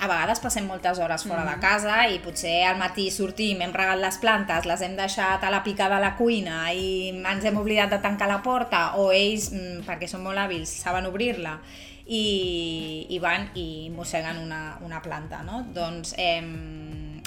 a 0.00 0.08
vegades 0.10 0.40
passem 0.42 0.66
moltes 0.66 0.98
hores 0.98 1.24
fora 1.26 1.44
de 1.46 1.54
casa 1.62 2.02
i 2.10 2.18
potser 2.22 2.64
al 2.66 2.80
matí 2.80 3.06
sortim, 3.14 3.62
hem 3.62 3.74
regat 3.74 4.00
les 4.02 4.18
plantes, 4.22 4.66
les 4.66 4.82
hem 4.82 4.96
deixat 4.98 5.44
a 5.44 5.52
la 5.54 5.62
pica 5.62 5.88
de 5.92 6.00
la 6.02 6.14
cuina 6.18 6.64
i 6.74 7.12
ens 7.14 7.46
hem 7.46 7.60
oblidat 7.60 7.94
de 7.94 8.00
tancar 8.02 8.28
la 8.28 8.40
porta 8.42 8.96
o 8.98 9.10
ells, 9.14 9.50
mm, 9.54 9.86
perquè 9.86 10.10
són 10.10 10.26
molt 10.26 10.42
hàbils, 10.42 10.72
saben 10.82 11.06
obrir-la 11.06 11.56
i, 12.10 13.06
i 13.08 13.18
van 13.22 13.48
i 13.54 13.88
mosseguen 13.94 14.42
una, 14.42 14.76
una 14.84 15.00
planta, 15.02 15.44
no? 15.46 15.62
Doncs 15.74 16.16
hem, 16.18 16.52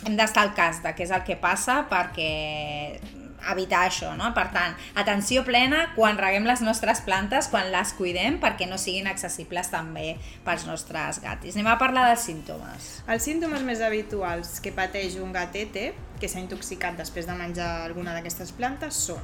hem 0.04 0.16
d'estar 0.20 0.48
al 0.50 0.56
cas 0.58 0.84
de 0.84 0.92
què 0.94 1.08
és 1.08 1.14
el 1.16 1.24
que 1.24 1.40
passa 1.40 1.86
perquè 1.90 3.23
evitar 3.52 3.88
això, 3.88 4.14
no? 4.18 4.34
Per 4.34 4.48
tant, 4.54 4.76
atenció 4.96 5.44
plena 5.44 5.94
quan 5.96 6.18
reguem 6.18 6.46
les 6.46 6.62
nostres 6.62 7.02
plantes, 7.02 7.48
quan 7.52 7.72
les 7.72 7.94
cuidem, 7.94 8.40
perquè 8.40 8.68
no 8.70 8.78
siguin 8.78 9.08
accessibles 9.08 9.70
també 9.74 10.18
pels 10.46 10.66
nostres 10.70 11.22
gatis. 11.24 11.56
Anem 11.56 11.72
a 11.74 11.78
parlar 11.78 12.08
dels 12.10 12.26
símptomes. 12.30 13.04
Els 13.08 13.24
símptomes 13.24 13.62
més 13.68 13.82
habituals 13.82 14.60
que 14.64 14.72
pateix 14.72 15.18
un 15.22 15.34
gatete 15.34 15.94
que 16.20 16.30
s'ha 16.30 16.40
intoxicat 16.40 16.98
després 16.98 17.28
de 17.28 17.34
menjar 17.36 17.84
alguna 17.84 18.14
d'aquestes 18.16 18.52
plantes 18.56 18.96
són 18.96 19.24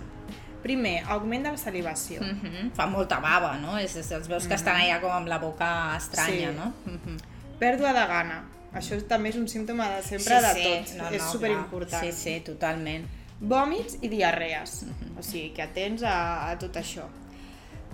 Primer, 0.60 1.04
augment 1.08 1.46
de 1.46 1.52
la 1.52 1.58
salivació. 1.58 2.22
Mm 2.22 2.40
-hmm. 2.42 2.72
Fa 2.76 2.86
molta 2.86 3.20
bava, 3.20 3.58
no? 3.58 3.78
És, 3.78 3.96
és, 3.96 4.12
els 4.12 4.28
veus 4.28 4.48
que 4.48 4.56
estan 4.56 4.76
allà 4.76 5.00
com 5.00 5.12
amb 5.12 5.28
la 5.28 5.38
boca 5.38 5.96
estranya, 5.96 6.52
Sí. 6.52 6.56
no? 6.56 6.74
Mm 6.86 7.00
-hmm. 7.00 7.18
Pèrdua 7.60 7.94
de 7.94 8.08
gana. 8.08 8.44
Això 8.74 9.02
també 9.08 9.30
és 9.30 9.36
un 9.36 9.48
símptoma 9.48 9.90
de 9.90 10.04
sempre 10.04 10.36
de 10.42 10.54
tots. 10.64 10.94
No, 10.96 11.10
és 11.10 11.22
no, 11.22 11.32
superimportant. 11.32 12.02
clar. 12.02 12.14
Sí, 12.14 12.22
sí, 12.24 12.40
totalment. 12.46 13.08
Vòmits 13.40 14.02
i 14.04 14.10
diarrees. 14.12 14.84
O 15.18 15.24
sigui, 15.24 15.54
que 15.56 15.64
atents 15.64 16.04
a, 16.04 16.16
a 16.50 16.56
tot 16.60 16.76
això. 16.80 17.08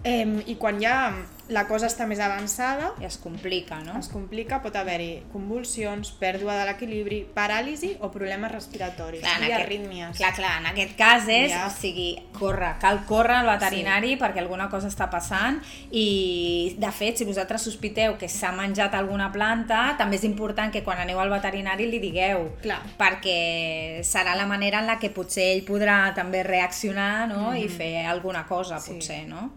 Eh, 0.06 0.44
I 0.46 0.56
quan 0.62 0.78
ja 0.80 1.12
la 1.50 1.64
cosa 1.70 1.86
està 1.86 2.06
més 2.10 2.20
avançada, 2.22 2.92
I 3.02 3.06
es 3.06 3.18
complica, 3.22 3.80
no? 3.86 4.00
es 4.00 4.08
complica, 4.10 4.62
pot 4.64 4.74
haver-hi 4.78 5.24
convulsions, 5.32 6.10
pèrdua 6.18 6.56
de 6.58 6.64
l'equilibri, 6.66 7.20
paràlisi 7.36 7.92
o 8.02 8.10
problemes 8.14 8.52
respiratoris 8.52 9.22
Clar, 9.22 9.36
i 9.42 9.46
aquest- 9.52 9.62
arrítmies. 9.66 10.18
Clar, 10.18 10.32
clar, 10.38 10.54
en 10.62 10.66
aquest 10.72 10.96
cas 10.98 11.28
és, 11.30 11.52
Ja. 11.52 11.68
o 11.68 11.70
sigui, 11.70 12.20
córrer, 12.38 12.76
cal 12.80 13.04
córrer 13.06 13.36
al 13.38 13.46
veterinari 13.60 14.14
sí. 14.14 14.18
perquè 14.22 14.40
alguna 14.42 14.70
cosa 14.70 14.88
està 14.90 15.10
passant 15.10 15.60
i, 15.92 16.76
de 16.80 16.92
fet, 16.92 17.18
si 17.18 17.26
vosaltres 17.26 17.62
sospiteu 17.62 18.18
que 18.18 18.28
s'ha 18.30 18.52
menjat 18.52 18.94
alguna 18.98 19.32
planta, 19.32 19.96
també 19.98 20.16
és 20.18 20.24
important 20.24 20.72
que 20.74 20.84
quan 20.84 20.98
aneu 21.00 21.20
al 21.20 21.30
veterinari 21.30 21.86
li 21.90 22.00
digueu, 22.00 22.56
Clar. 22.62 22.82
perquè 22.98 24.02
serà 24.04 24.36
la 24.36 24.46
manera 24.46 24.80
en 24.80 24.88
la 24.88 24.98
que 25.00 25.10
potser 25.10 25.52
ell 25.56 25.64
podrà 25.66 26.14
també 26.16 26.42
reaccionar 26.44 27.28
no? 27.30 27.56
i 27.56 27.68
fer 27.70 28.06
alguna 28.06 28.46
cosa, 28.48 28.80
Sí. 28.80 28.94
potser, 28.94 29.28
no? 29.28 29.52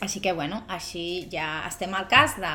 Així 0.00 0.20
que, 0.22 0.32
bueno, 0.32 0.60
així 0.68 1.26
ja 1.32 1.64
estem 1.66 1.94
al 1.98 2.06
cas 2.06 2.36
de 2.38 2.50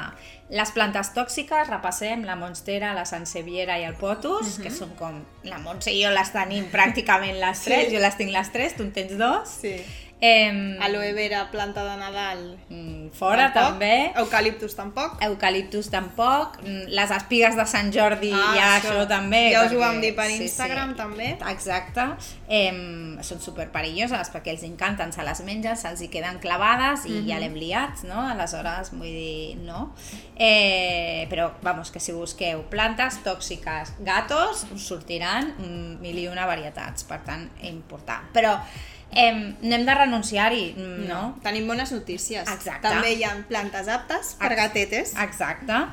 les 0.56 0.72
plantes 0.72 1.10
tòxiques, 1.16 1.68
repassem 1.68 2.24
la 2.24 2.38
Monstera, 2.40 2.94
la 2.96 3.04
Sansevieria 3.06 3.76
i 3.82 3.84
el 3.84 3.96
Potus, 4.00 4.60
que 4.64 4.72
són 4.72 4.94
com... 5.00 5.18
La 5.44 5.58
Montse 5.60 5.92
i 5.92 6.04
jo 6.06 6.12
les 6.16 6.32
tenim 6.32 6.70
pràcticament 6.72 7.40
les 7.42 7.58
Sí. 7.60 7.66
tres, 7.72 7.92
jo 7.92 8.00
les 8.00 8.16
tinc 8.16 8.32
les 8.32 8.52
tres, 8.54 8.78
tu 8.78 8.84
en 8.84 8.94
tens 8.96 9.18
dos. 9.20 9.50
Sí. 9.60 9.76
Eh, 10.26 10.78
Aloe 10.80 11.12
vera, 11.12 11.50
planta 11.52 11.84
de 11.84 11.98
Nadal, 12.00 12.58
mm, 12.70 13.10
fora 13.12 13.50
tampoc. 13.52 13.74
també. 13.74 14.12
Eucaliptus 14.16 14.74
tampoc. 14.78 15.18
Eucaliptus 15.22 15.90
tampoc, 15.92 16.62
mm, 16.64 16.86
les 16.96 17.12
espigues 17.12 17.58
de 17.58 17.66
Sant 17.68 17.92
Jordi 17.92 18.32
Ah, 18.32 18.54
ja 18.56 18.68
això. 18.80 18.94
això, 18.94 19.08
també. 19.10 19.52
Ja 19.52 19.66
us 19.66 19.74
ho 19.74 19.80
vam 19.80 20.00
dir 20.00 20.14
per 20.16 20.30
Instagram, 20.32 20.96
també. 20.96 21.38
Exacte. 21.52 22.06
Eh, 22.48 23.18
són 23.22 23.42
superperilloses 23.42 24.32
perquè 24.32 24.52
els 24.52 24.64
encanten, 24.64 25.12
se 25.12 25.24
les 25.24 25.42
mengen, 25.44 25.76
se'ls 25.76 26.00
hi 26.02 26.08
queden 26.08 26.40
clavades 26.40 27.06
i 27.06 27.10
Mhm. 27.20 27.28
ja 27.28 27.40
l'hem 27.40 27.56
liat, 27.56 28.04
no? 28.04 28.22
Aleshores, 28.30 28.92
vull 28.92 29.02
dir, 29.02 29.58
no. 29.58 29.94
Eh, 30.38 31.28
però, 31.30 31.52
vamos, 31.62 31.92
que 31.92 32.00
si 32.00 32.14
busqueu 32.14 32.64
plantes 32.70 33.20
tòxiques, 33.24 33.94
gatos, 34.00 34.66
us 34.74 34.82
sortiran 34.88 35.54
mm, 35.58 36.00
mil 36.02 36.18
i 36.18 36.28
una 36.30 36.46
varietats, 36.46 37.04
per 37.04 37.20
tant, 37.26 37.50
important. 37.62 38.32
Però 38.34 38.58
eh, 39.16 39.56
no 39.62 39.76
hem 39.76 39.86
de 39.86 39.96
renunciar-hi, 39.96 40.74
mm, 40.78 41.08
no? 41.10 41.24
Tenim 41.44 41.68
bones 41.68 41.92
notícies. 41.92 42.48
Exacte. 42.48 42.88
També 42.88 43.14
hi 43.18 43.24
ha 43.24 43.36
plantes 43.50 43.88
aptes 43.88 44.36
per 44.40 44.56
gatetes. 44.60 45.14
Exacte. 45.24 45.84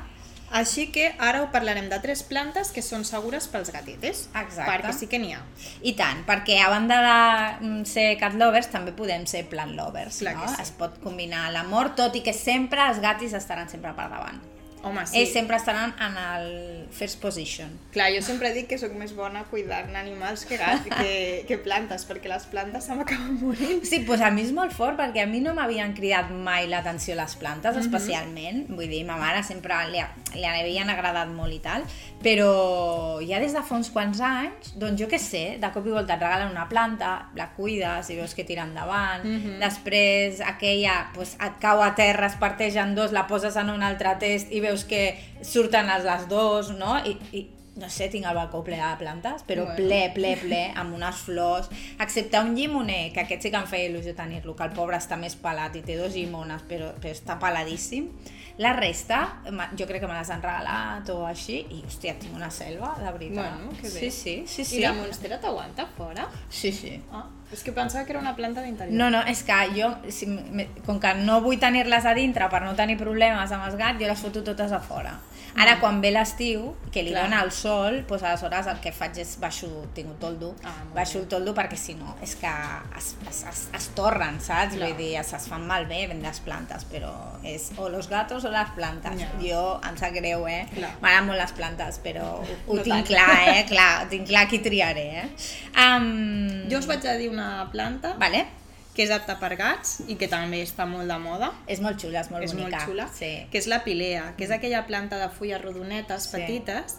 Així 0.51 0.89
que 0.91 1.05
ara 1.23 1.39
ho 1.41 1.47
parlarem 1.51 1.87
de 1.87 1.97
tres 2.03 2.25
plantes 2.27 2.73
que 2.75 2.81
són 2.83 3.05
segures 3.07 3.47
pels 3.47 3.71
gatetes. 3.71 4.25
Exacte. 4.35 4.67
Perquè 4.67 4.91
sí 4.97 5.07
que 5.07 5.19
n'hi 5.21 5.31
ha. 5.31 5.39
I 5.87 5.93
tant, 5.95 6.25
perquè 6.27 6.57
a 6.59 6.67
banda 6.73 6.97
de 7.05 7.67
mm, 7.67 7.85
ser 7.87 8.07
cat 8.19 8.35
lovers 8.35 8.67
també 8.73 8.91
podem 8.91 9.23
ser 9.31 9.45
plant 9.51 9.71
lovers, 9.77 10.19
Clar 10.19 10.35
no? 10.35 10.49
sí. 10.51 10.59
Es 10.65 10.73
pot 10.75 10.99
combinar 11.03 11.47
l'amor, 11.55 11.93
tot 11.95 12.19
i 12.19 12.23
que 12.25 12.35
sempre 12.35 12.83
els 12.91 12.99
gatis 12.99 13.37
estaran 13.39 13.71
sempre 13.71 13.95
per 13.95 14.09
davant. 14.11 14.43
Home, 14.83 15.05
sí. 15.05 15.19
Ells 15.19 15.33
sempre 15.33 15.55
estaran 15.57 15.93
en 16.01 16.15
el 16.17 16.87
first 16.91 17.21
position. 17.21 17.69
Clar, 17.91 18.09
jo 18.15 18.21
sempre 18.25 18.49
dic 18.53 18.67
que 18.71 18.77
sóc 18.81 18.93
més 18.97 19.11
bona 19.15 19.43
cuidant 19.51 19.95
animals 19.95 20.45
que, 20.49 20.57
gat, 20.57 20.87
que, 20.89 21.43
que 21.47 21.57
plantes, 21.61 22.05
perquè 22.09 22.27
les 22.31 22.45
plantes 22.49 22.85
se 22.89 22.95
m'acaben 22.97 23.37
morint. 23.41 23.83
Sí, 23.85 23.99
doncs 24.07 24.21
a 24.25 24.31
mi 24.31 24.41
és 24.41 24.51
molt 24.51 24.73
fort, 24.73 24.97
perquè 24.97 25.21
a 25.23 25.27
mi 25.29 25.39
no 25.43 25.53
m'havien 25.53 25.93
cridat 25.93 26.31
mai 26.31 26.67
l'atenció 26.67 27.15
les 27.15 27.35
plantes, 27.35 27.75
Mhm. 27.75 27.81
especialment. 27.85 28.65
Vull 28.69 28.89
dir, 28.89 29.03
ma 29.05 29.17
mare 29.17 29.43
sempre 29.43 29.75
li, 29.91 30.01
li 30.33 30.45
havien 30.45 30.89
agradat 30.89 31.27
molt 31.29 31.53
i 31.53 31.59
tal, 31.59 31.83
però 32.23 33.19
ja 33.27 33.39
des 33.39 33.53
de 33.53 33.61
fa 33.61 33.75
uns 33.75 33.89
quants 33.93 34.19
anys, 34.21 34.73
doncs 34.79 34.99
jo 35.01 35.07
què 35.11 35.19
sé, 35.19 35.57
de 35.61 35.71
cop 35.73 35.85
i 35.85 35.91
volta 35.93 36.15
et 36.15 36.21
regalen 36.21 36.51
una 36.51 36.67
planta, 36.69 37.27
la 37.35 37.49
cuides 37.55 38.09
i 38.09 38.15
veus 38.15 38.33
que 38.33 38.43
tira 38.47 38.63
endavant, 38.63 39.23
Mhm. 39.25 39.59
després 39.59 40.41
aquella 40.41 41.11
doncs, 41.13 41.35
et 41.35 41.59
cau 41.59 41.81
a 41.83 41.93
terra, 41.93 42.27
es 42.27 42.35
parteix 42.35 42.75
en 42.77 42.95
dos, 42.95 43.11
la 43.11 43.27
poses 43.27 43.55
en 43.57 43.69
un 43.69 43.83
altre 43.83 44.15
test 44.19 44.51
i 44.51 44.59
veus 44.59 44.70
que 44.85 45.19
surten 45.41 45.87
les, 45.87 46.03
les 46.03 46.27
dos, 46.31 46.71
no? 46.77 46.97
I, 47.05 47.17
i 47.31 47.47
no 47.81 47.87
sé, 47.89 48.09
tinc 48.11 48.25
el 48.27 48.35
balcó 48.35 48.59
ple 48.67 48.75
de 48.75 48.95
plantes, 48.99 49.45
però 49.47 49.63
Bueno. 49.63 49.77
ple, 49.77 50.11
ple, 50.13 50.33
ple, 50.41 50.59
amb 50.75 50.93
unes 50.93 51.15
flors, 51.23 51.69
excepte 52.03 52.37
un 52.43 52.53
llimoner, 52.55 53.13
que 53.13 53.21
aquest 53.21 53.43
sí 53.43 53.51
que 53.51 53.57
em 53.57 53.65
feia 53.65 53.87
il·lusió 53.89 54.13
tenir-lo, 54.15 54.55
que 54.55 54.63
el 54.67 54.73
pobre 54.75 54.97
està 54.99 55.15
més 55.17 55.35
pelat 55.39 55.75
i 55.79 55.81
té 55.81 55.95
dos 55.97 56.13
llimones, 56.13 56.61
però, 56.67 56.91
però 56.99 57.13
està 57.15 57.39
peladíssim. 57.39 58.09
La 58.59 58.73
resta, 58.75 59.21
jo 59.79 59.87
crec 59.87 60.01
que 60.03 60.07
me 60.11 60.17
les 60.19 60.29
han 60.29 60.41
regalat 60.43 61.09
o 61.09 61.21
així, 61.25 61.61
i 61.71 61.79
hòstia, 61.87 62.17
tinc 62.19 62.35
una 62.35 62.51
selva, 62.51 62.91
de 62.99 63.11
veritat. 63.15 63.55
Bueno, 63.55 63.71
que 63.79 63.87
bé. 63.87 63.99
Sí, 63.99 64.11
sí, 64.11 64.43
sí, 64.45 64.65
sí. 64.65 64.77
I 64.77 64.81
la 64.83 64.91
monstera 64.93 65.39
t'aguanta 65.39 65.87
fora? 65.95 66.27
Sí, 66.49 66.73
sí. 66.75 66.97
Ah, 67.11 67.23
és 67.51 67.63
que 67.63 67.71
pensava 67.75 68.05
que 68.05 68.11
era 68.13 68.19
una 68.21 68.35
planta 68.35 68.61
d'interior. 68.61 68.95
No, 68.97 69.09
no, 69.09 69.21
és 69.27 69.43
que 69.43 69.57
jo, 69.75 69.89
si, 70.09 70.25
me- 70.27 70.69
com 70.85 70.99
que 70.99 71.13
no 71.15 71.41
vull 71.41 71.59
tenir-les 71.59 72.05
a 72.05 72.13
dintre 72.13 72.47
per 72.49 72.61
no 72.63 72.75
tenir 72.75 72.97
problemes 72.97 73.51
amb 73.51 73.65
els 73.67 73.75
gats, 73.75 73.99
jo 73.99 74.07
les 74.07 74.19
foto 74.19 74.43
totes 74.43 74.71
a 74.71 74.79
fora. 74.79 75.17
Ara, 75.59 75.81
quan 75.81 75.97
ve 75.99 76.13
l'estiu, 76.15 76.69
que 76.93 77.01
li 77.03 77.09
Mm. 77.09 77.13
Clar. 77.13 77.23
dona 77.25 77.41
el 77.43 77.51
sol, 77.51 78.05
doncs 78.07 78.23
aleshores 78.23 78.67
el 78.71 78.77
que 78.79 78.93
faig 78.95 79.17
és 79.19 79.33
baixo, 79.37 79.67
tinc 79.93 80.07
un 80.07 80.15
toldo, 80.17 80.53
Ah, 80.63 80.71
baixo 80.95 81.19
el 81.19 81.27
toldo 81.27 81.53
perquè 81.53 81.75
si 81.75 81.93
no 81.95 82.15
és 82.23 82.37
que 82.39 82.47
es, 82.97 83.17
es, 83.29 83.43
es, 83.49 83.59
es 83.75 83.87
torren, 83.93 84.39
saps? 84.39 84.75
Clar. 84.77 84.87
Vull 84.87 84.97
dir, 84.97 85.17
es, 85.19 85.33
es 85.33 85.47
fan 85.49 85.67
malbé 85.67 86.07
ben 86.07 86.21
les 86.23 86.39
plantes, 86.39 86.85
però 86.85 87.11
és 87.43 87.71
o 87.75 87.89
los 87.89 88.07
gatos 88.07 88.45
o 88.45 88.49
les 88.49 88.69
plantes. 88.77 89.19
Ja. 89.19 89.27
Jo, 89.41 89.81
em 89.89 89.97
sap 89.97 90.13
greu, 90.15 90.47
eh? 90.47 90.67
M'agraden 91.01 91.27
molt 91.27 91.39
les 91.41 91.51
plantes, 91.51 91.99
però 91.99 92.29
ho, 92.39 92.45
ho 92.67 92.75
No 92.75 92.81
tinc 92.87 92.95
tant. 92.95 93.07
clar, 93.07 93.49
eh? 93.57 93.65
Clar, 93.73 94.07
tinc 94.07 94.27
clar 94.29 94.47
qui 94.47 94.59
triaré, 94.59 95.05
eh? 95.25 95.29
Um, 95.81 96.69
Jo 96.69 96.79
us 96.79 96.87
vaig 96.87 97.05
a 97.07 97.17
dir 97.19 97.29
una 97.31 97.40
planta 97.71 98.15
Vale. 98.19 98.45
que 98.95 99.03
és 99.05 99.11
apta 99.11 99.37
per 99.39 99.55
gats 99.55 100.01
i 100.11 100.15
que 100.19 100.27
també 100.27 100.61
està 100.65 100.85
molt 100.85 101.07
de 101.07 101.17
moda. 101.19 101.51
És 101.67 101.79
molt 101.79 101.99
xula, 102.01 102.19
és 102.25 102.29
molt 102.31 102.43
és 102.43 102.53
bonica. 102.53 102.77
molt 102.77 102.89
xula, 102.89 103.07
Sí. 103.13 103.47
que 103.51 103.57
és 103.57 103.67
la 103.67 103.83
pilea, 103.85 104.33
que 104.37 104.43
és 104.43 104.51
aquella 104.51 104.85
planta 104.87 105.17
de 105.17 105.29
fulles 105.29 105.61
rodonetes 105.61 106.23
Sí. 106.23 106.31
petites 106.37 106.97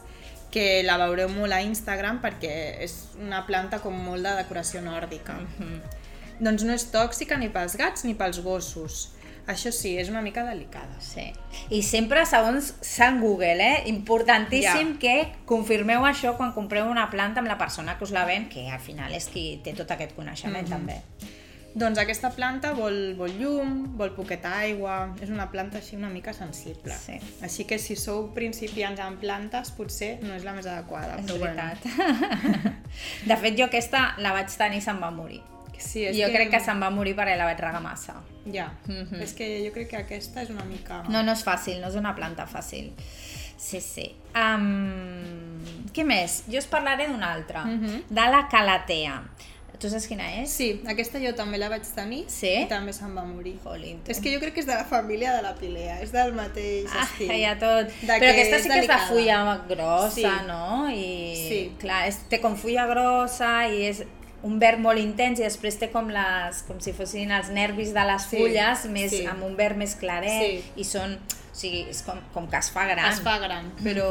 que 0.51 0.83
la 0.85 0.97
veureu 0.99 1.29
molt 1.29 1.53
a 1.53 1.63
Instagram 1.63 2.21
perquè 2.23 2.79
és 2.81 3.09
una 3.21 3.47
planta 3.47 3.79
com 3.81 3.95
molt 3.95 4.23
de 4.23 4.35
decoració 4.37 4.81
nòrdica. 4.83 5.35
Mhm. 5.59 5.81
Doncs 6.41 6.63
no 6.65 6.73
és 6.73 6.91
tòxica 6.93 7.39
ni 7.39 7.49
pels 7.49 7.77
gats 7.77 8.05
ni 8.05 8.15
pels 8.15 8.41
gossos. 8.43 9.13
Això 9.47 9.73
sí, 9.73 9.97
és 9.99 10.09
una 10.09 10.21
mica 10.23 10.45
delicada. 10.45 11.01
Sí. 11.01 11.33
I 11.71 11.83
sempre 11.83 12.25
segons 12.27 12.75
Sant 12.81 13.21
Google, 13.21 13.59
eh? 13.61 13.83
Importantíssim 13.91 14.93
Ja. 14.95 14.99
que 15.01 15.33
confirmeu 15.47 16.05
això 16.07 16.37
quan 16.37 16.53
compreu 16.53 16.87
una 16.89 17.11
planta 17.11 17.41
amb 17.41 17.49
la 17.49 17.59
persona 17.59 17.99
que 17.99 18.05
us 18.05 18.11
la 18.13 18.25
ven, 18.25 18.49
que 18.49 18.69
al 18.71 18.81
final 18.81 19.13
és 19.13 19.27
qui 19.27 19.61
té 19.65 19.73
tot 19.75 19.91
aquest 19.91 20.15
coneixement 20.15 20.63
Mhm. 20.69 20.71
també. 20.71 21.01
Doncs 21.75 21.97
aquesta 21.99 22.29
planta 22.31 22.75
vol, 22.75 23.15
vol 23.17 23.31
llum, 23.39 23.97
vol 23.97 24.11
poqueta 24.15 24.59
aigua, 24.59 25.15
és 25.23 25.31
una 25.31 25.51
planta 25.51 25.79
així 25.79 25.97
una 25.97 26.11
mica 26.11 26.35
sensible. 26.35 26.93
Sí. 26.95 27.15
Així 27.41 27.65
que 27.65 27.79
si 27.79 27.97
sou 27.97 28.35
principiants 28.35 29.01
en 29.01 29.17
plantes, 29.17 29.71
potser 29.71 30.19
no 30.23 30.35
és 30.35 30.45
la 30.45 30.53
més 30.53 30.67
adequada. 30.67 31.17
És 31.19 31.25
però 31.25 31.39
veritat. 31.41 31.79
De 33.27 33.37
fet, 33.37 33.57
jo 33.59 33.65
aquesta 33.65 34.15
la 34.19 34.33
vaig 34.33 34.51
tenir 34.55 34.79
i 34.79 34.81
se'n 34.85 35.01
va 35.01 35.11
morir. 35.11 35.41
Sí, 35.83 36.05
és 36.07 36.17
jo 36.17 36.29
crec 36.33 36.51
que 36.51 36.61
se'n 36.61 36.81
va 36.81 36.91
morir 36.91 37.15
perquè 37.19 37.37
la 37.37 37.45
vaig 37.51 37.59
regar 37.61 37.81
massa. 37.83 38.15
Ja, 38.47 38.73
Mhm. 38.87 39.21
és 39.23 39.33
que 39.35 39.65
jo 39.67 39.73
crec 39.73 39.89
que 39.91 39.97
aquesta 39.97 40.43
és 40.43 40.51
una 40.51 40.65
mica... 40.65 41.03
No, 41.09 41.23
no 41.23 41.33
és 41.33 41.45
fàcil, 41.45 41.81
no 41.81 41.89
és 41.89 41.95
una 41.95 42.15
planta 42.15 42.47
fàcil. 42.47 42.93
Sí, 43.57 43.81
sí. 43.81 44.15
Um, 44.35 45.63
què 45.95 46.05
més? 46.05 46.43
Jo 46.51 46.59
us 46.59 46.67
parlaré 46.67 47.07
d'una 47.09 47.33
altra, 47.33 47.65
Mhm. 47.65 48.05
de 48.09 48.29
la 48.31 48.49
calatea. 48.51 49.23
Tu 49.79 49.89
saps 49.91 50.07
quina 50.07 50.23
és? 50.43 50.49
Sí, 50.51 50.81
aquesta 50.87 51.19
jo 51.19 51.33
també 51.35 51.59
la 51.59 51.69
vaig 51.69 51.83
tenir 51.83 52.25
Sí? 52.31 52.47
i 52.63 52.67
també 52.69 52.93
se'n 52.93 53.17
va 53.17 53.25
morir. 53.25 53.57
Jolín. 53.65 53.99
És 54.07 54.21
que 54.21 54.33
jo 54.33 54.39
crec 54.39 54.55
que 54.55 54.61
és 54.61 54.67
de 54.67 54.75
la 54.75 54.85
família 54.85 55.33
de 55.35 55.43
la 55.43 55.55
pilea, 55.57 56.01
és 56.01 56.13
del 56.13 56.33
mateix 56.35 56.87
Ah, 56.95 57.03
estil. 57.03 57.31
hi 57.33 57.45
ha 57.45 57.59
tot. 57.59 57.89
De 57.89 58.07
Però 58.07 58.21
que 58.21 58.31
aquesta 58.31 58.59
sí 58.61 58.69
que 58.69 58.79
és 58.79 58.87
de 58.87 58.99
fulla 59.09 59.61
grossa, 59.69 60.15
Sí. 60.15 60.23
no? 60.47 60.89
I, 60.89 61.35
Sí. 61.49 61.73
clar, 61.81 62.07
és, 62.07 62.17
té 62.29 62.41
com 62.41 62.55
fulla 62.57 62.87
grossa 62.87 63.67
i 63.69 63.83
és 63.87 64.05
un 64.43 64.59
verd 64.59 64.81
molt 64.83 64.99
intens 64.99 65.39
i 65.39 65.45
després 65.47 65.77
té 65.79 65.91
com 65.93 66.09
les 66.11 66.63
com 66.67 66.81
si 66.83 66.93
fossin 66.97 67.31
els 67.31 67.51
nervis 67.55 67.93
de 67.95 68.03
les 68.09 68.25
Sí, 68.27 68.37
fulles 68.41 68.85
més, 68.91 69.11
sí. 69.15 69.25
amb 69.31 69.45
un 69.47 69.55
verd 69.57 69.77
més 69.79 69.95
claret 70.01 70.43
Sí. 70.43 70.65
i 70.77 70.85
són, 70.85 71.15
o 71.15 71.55
sigui, 71.55 71.85
és 71.91 72.03
com, 72.03 72.19
com 72.35 72.49
que 72.51 72.59
es 72.59 72.71
fa 72.75 72.87
gran. 72.91 73.11
Es 73.13 73.21
fa 73.23 73.39
gran, 73.39 73.71
però 73.85 74.09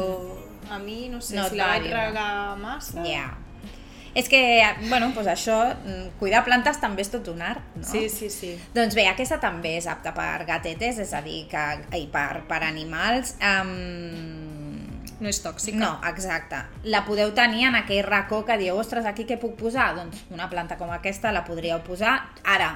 a 0.70 0.78
mi 0.78 1.08
no 1.12 1.20
sé, 1.20 1.36
No 1.36 1.48
si 1.50 1.56
la 1.56 1.66
va 1.66 1.78
vaig 1.78 1.90
regar 1.92 2.56
massa... 2.56 3.04
Ja. 3.04 3.30
És 4.14 4.26
que, 4.28 4.38
bueno, 4.90 5.06
doncs 5.16 5.28
això, 5.32 5.54
mm, 5.72 6.18
cuidar 6.20 6.42
plantes 6.44 6.76
també 6.82 7.00
és 7.00 7.08
tot 7.08 7.28
un 7.32 7.40
art, 7.40 7.62
no? 7.78 7.84
Sí, 7.88 8.10
sí, 8.12 8.28
sí. 8.28 8.50
Doncs 8.74 8.92
bé, 8.94 9.06
aquesta 9.08 9.38
també 9.40 9.76
és 9.78 9.86
apta 9.88 10.12
per 10.12 10.44
gatetes, 10.44 10.98
és 11.00 11.14
a 11.16 11.22
dir, 11.24 11.46
que, 11.48 11.62
i 11.96 12.06
per, 12.12 12.42
per 12.48 12.58
animals. 12.66 13.36
Um, 13.40 14.41
No 15.22 15.30
és 15.30 15.38
tòxica. 15.44 15.78
no, 15.78 15.92
exacte. 16.10 16.58
La 16.84 17.04
podeu 17.06 17.30
tenir 17.32 17.68
en 17.70 17.76
aquell 17.78 18.02
racó 18.04 18.44
que 18.44 18.58
dieu, 18.58 18.76
ostres, 18.76 19.06
aquí 19.06 19.24
què 19.28 19.38
puc 19.38 19.54
posar? 19.60 19.92
Doncs 19.96 20.24
una 20.34 20.48
planta 20.50 20.76
com 20.80 20.90
aquesta 20.90 21.30
la 21.32 21.44
podríeu 21.46 21.78
posar. 21.86 22.16
Ara, 22.42 22.72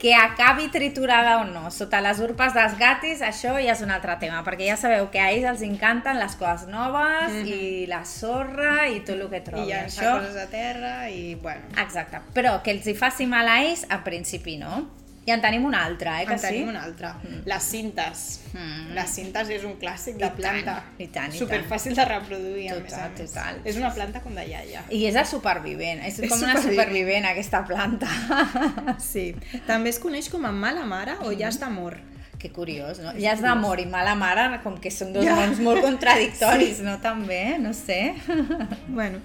que 0.00 0.14
acabi 0.16 0.68
triturada 0.72 1.38
o 1.40 1.44
no, 1.44 1.70
sota 1.70 1.98
les 2.00 2.20
urpes 2.24 2.54
dels 2.56 2.76
gatis, 2.80 3.20
això 3.20 3.54
ja 3.60 3.74
és 3.74 3.82
un 3.84 3.90
altre 3.92 4.14
tema, 4.20 4.38
perquè 4.44 4.64
ja 4.70 4.76
sabeu 4.80 5.10
que 5.12 5.20
a 5.20 5.26
ells 5.32 5.44
els 5.50 5.60
encanten 5.66 6.16
les 6.18 6.36
coses 6.40 6.68
noves 6.72 7.32
Mhm. 7.34 7.46
i 7.46 7.86
la 7.86 8.04
sorra 8.08 8.88
i 8.88 9.00
tot 9.00 9.16
el 9.20 9.28
que 9.28 9.36
I 9.36 9.44
trobin. 9.44 9.68
ja 9.68 9.82
això... 9.84 10.00
això... 10.00 10.14
coses 10.20 10.36
a 10.36 10.46
terra 10.48 11.10
i, 11.10 11.34
bueno... 11.34 11.60
Exacte, 11.76 12.20
però 12.32 12.62
que 12.62 12.70
els 12.72 12.86
hi 12.86 12.94
faci 12.94 13.26
mal 13.26 13.46
a 13.48 13.58
ells, 13.62 13.84
en 13.90 14.02
principi 14.02 14.56
no. 14.56 14.86
I 15.30 15.34
en 15.36 15.40
tenim 15.44 15.64
una 15.68 15.84
altra, 15.86 16.16
eh, 16.22 16.26
que 16.26 16.34
En 16.34 16.40
tenim 16.42 16.64
sí? 16.64 16.68
una 16.72 16.82
altra. 16.82 17.12
Les 17.46 17.62
cintes. 17.62 18.24
Mm. 18.52 18.94
Les 18.96 19.10
cintes 19.14 19.48
és 19.54 19.64
un 19.68 19.76
clàssic 19.78 20.16
de 20.18 20.26
I 20.26 20.28
tant, 20.28 20.36
planta. 20.40 20.74
i 20.98 21.06
tant, 21.06 21.32
i 21.32 21.38
Super 21.38 21.60
tant. 21.60 21.70
fàcil 21.70 21.94
de 21.94 22.04
reproduir, 22.08 22.66
a 22.72 22.80
més 22.80 22.92
a 22.92 23.06
Total, 23.06 23.10
més. 23.20 23.30
total. 23.30 23.60
És 23.64 23.76
una 23.78 23.92
planta 23.94 24.20
com 24.24 24.34
de 24.34 24.44
iaia. 24.50 24.82
I 24.90 25.04
és 25.06 25.14
de 25.14 25.24
supervivent, 25.24 26.02
és, 26.02 26.18
És 26.18 26.28
com 26.32 26.42
una 26.42 26.56
supervivent. 26.56 26.80
supervivent 26.80 27.26
aquesta 27.30 27.64
planta. 27.64 28.08
Sí. 28.98 29.34
També 29.66 29.90
es 29.94 29.98
coneix 30.02 30.28
com 30.30 30.44
a 30.46 30.52
mala 30.52 30.84
mare 30.86 31.14
o 31.22 31.32
llast 31.32 31.60
d'amor. 31.60 31.98
que 32.40 32.48
curiós, 32.50 32.98
no? 33.04 33.10
Ja 33.20 33.34
és 33.34 33.42
d'amor 33.44 33.80
i 33.80 33.84
mala 33.84 34.14
mare, 34.16 34.62
com 34.62 34.78
que 34.80 34.88
són 34.90 35.10
dos 35.12 35.22
Ja. 35.26 35.34
mons 35.36 35.58
molt 35.60 35.82
contradictoris, 35.86 36.78
no? 36.80 36.94
També, 36.98 37.58
no 37.60 37.74
sé. 37.74 38.14
Bueno, 38.88 39.18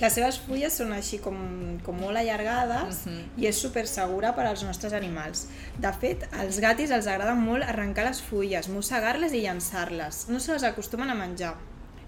les 0.00 0.12
seves 0.14 0.38
fulles 0.38 0.76
són 0.78 0.92
així 0.94 1.18
com, 1.18 1.36
com 1.84 1.96
molt 1.98 2.16
allargades 2.20 3.04
i 3.36 3.46
és 3.46 3.56
super 3.60 3.86
segura 3.86 4.32
per 4.36 4.44
als 4.46 4.62
nostres 4.62 4.92
animals. 4.92 5.46
De 5.78 5.90
fet, 6.00 6.26
als 6.32 6.60
gatis 6.60 6.90
els 6.94 7.06
agrada 7.06 7.34
molt 7.34 7.64
arrencar 7.66 8.04
les 8.06 8.20
fulles, 8.22 8.68
mossegar-les 8.68 9.32
i 9.34 9.42
llançar-les. 9.46 10.28
No 10.28 10.38
se 10.40 10.52
les 10.52 10.62
acostumen 10.64 11.10
a 11.10 11.14
menjar 11.18 11.56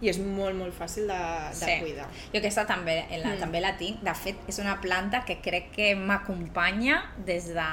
i 0.00 0.08
és 0.08 0.16
molt, 0.16 0.54
molt 0.56 0.72
fàcil 0.72 1.10
de, 1.10 1.16
de 1.60 1.66
cuidar. 1.82 2.06
Jo 2.32 2.38
aquesta 2.38 2.62
també 2.64 2.94
la, 3.10 3.34
Mm. 3.34 3.40
també 3.42 3.60
la 3.60 3.74
tinc. 3.76 3.98
De 4.06 4.14
fet, 4.16 4.38
és 4.48 4.58
una 4.62 4.78
planta 4.80 5.24
que 5.28 5.40
crec 5.44 5.72
que 5.74 5.90
m'acompanya 5.94 7.02
des 7.26 7.50
de 7.52 7.66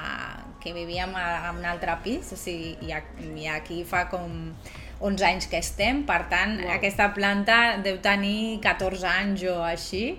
que 0.60 0.74
vivíem 0.74 1.14
a, 1.16 1.48
a 1.48 1.52
un 1.56 1.64
altre 1.64 1.96
pis, 2.04 2.34
o 2.34 2.36
sigui, 2.36 2.76
i, 2.84 2.92
a, 2.92 3.00
i 3.24 3.48
aquí 3.48 3.84
fa 3.88 4.10
com 4.10 4.52
11 5.00 5.24
anys 5.26 5.48
que 5.48 5.58
estem, 5.62 6.04
per 6.08 6.24
tant, 6.32 6.58
Uau. 6.64 6.74
aquesta 6.76 7.12
planta 7.14 7.78
deu 7.84 7.98
tenir 8.02 8.60
14 8.64 9.06
anys 9.08 9.44
o 9.52 9.62
així, 9.64 10.18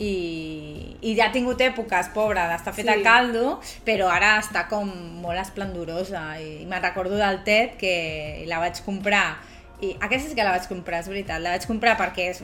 i, 0.00 0.96
i 1.04 1.14
ja 1.18 1.26
ha 1.28 1.32
tingut 1.34 1.60
èpoques, 1.60 2.08
pobra, 2.14 2.46
d'estar 2.48 2.72
feta 2.72 2.94
Sí. 2.96 3.02
caldo, 3.04 3.60
però 3.84 4.08
ara 4.08 4.38
està 4.40 4.66
com 4.68 4.88
molt 5.20 5.38
esplendorosa 5.42 6.40
i 6.40 6.64
me'n 6.64 6.82
recordo 6.82 7.18
del 7.20 7.42
Ted 7.44 7.76
que 7.76 8.44
la 8.48 8.58
vaig 8.62 8.80
comprar 8.86 9.38
i 9.80 9.94
aquesta 10.00 10.28
sí 10.28 10.34
que 10.36 10.44
la 10.44 10.52
vaig 10.56 10.66
comprar, 10.68 11.00
és 11.00 11.08
veritat, 11.08 11.40
la 11.40 11.54
vaig 11.56 11.66
comprar 11.68 11.96
perquè 11.96 12.30
és, 12.30 12.42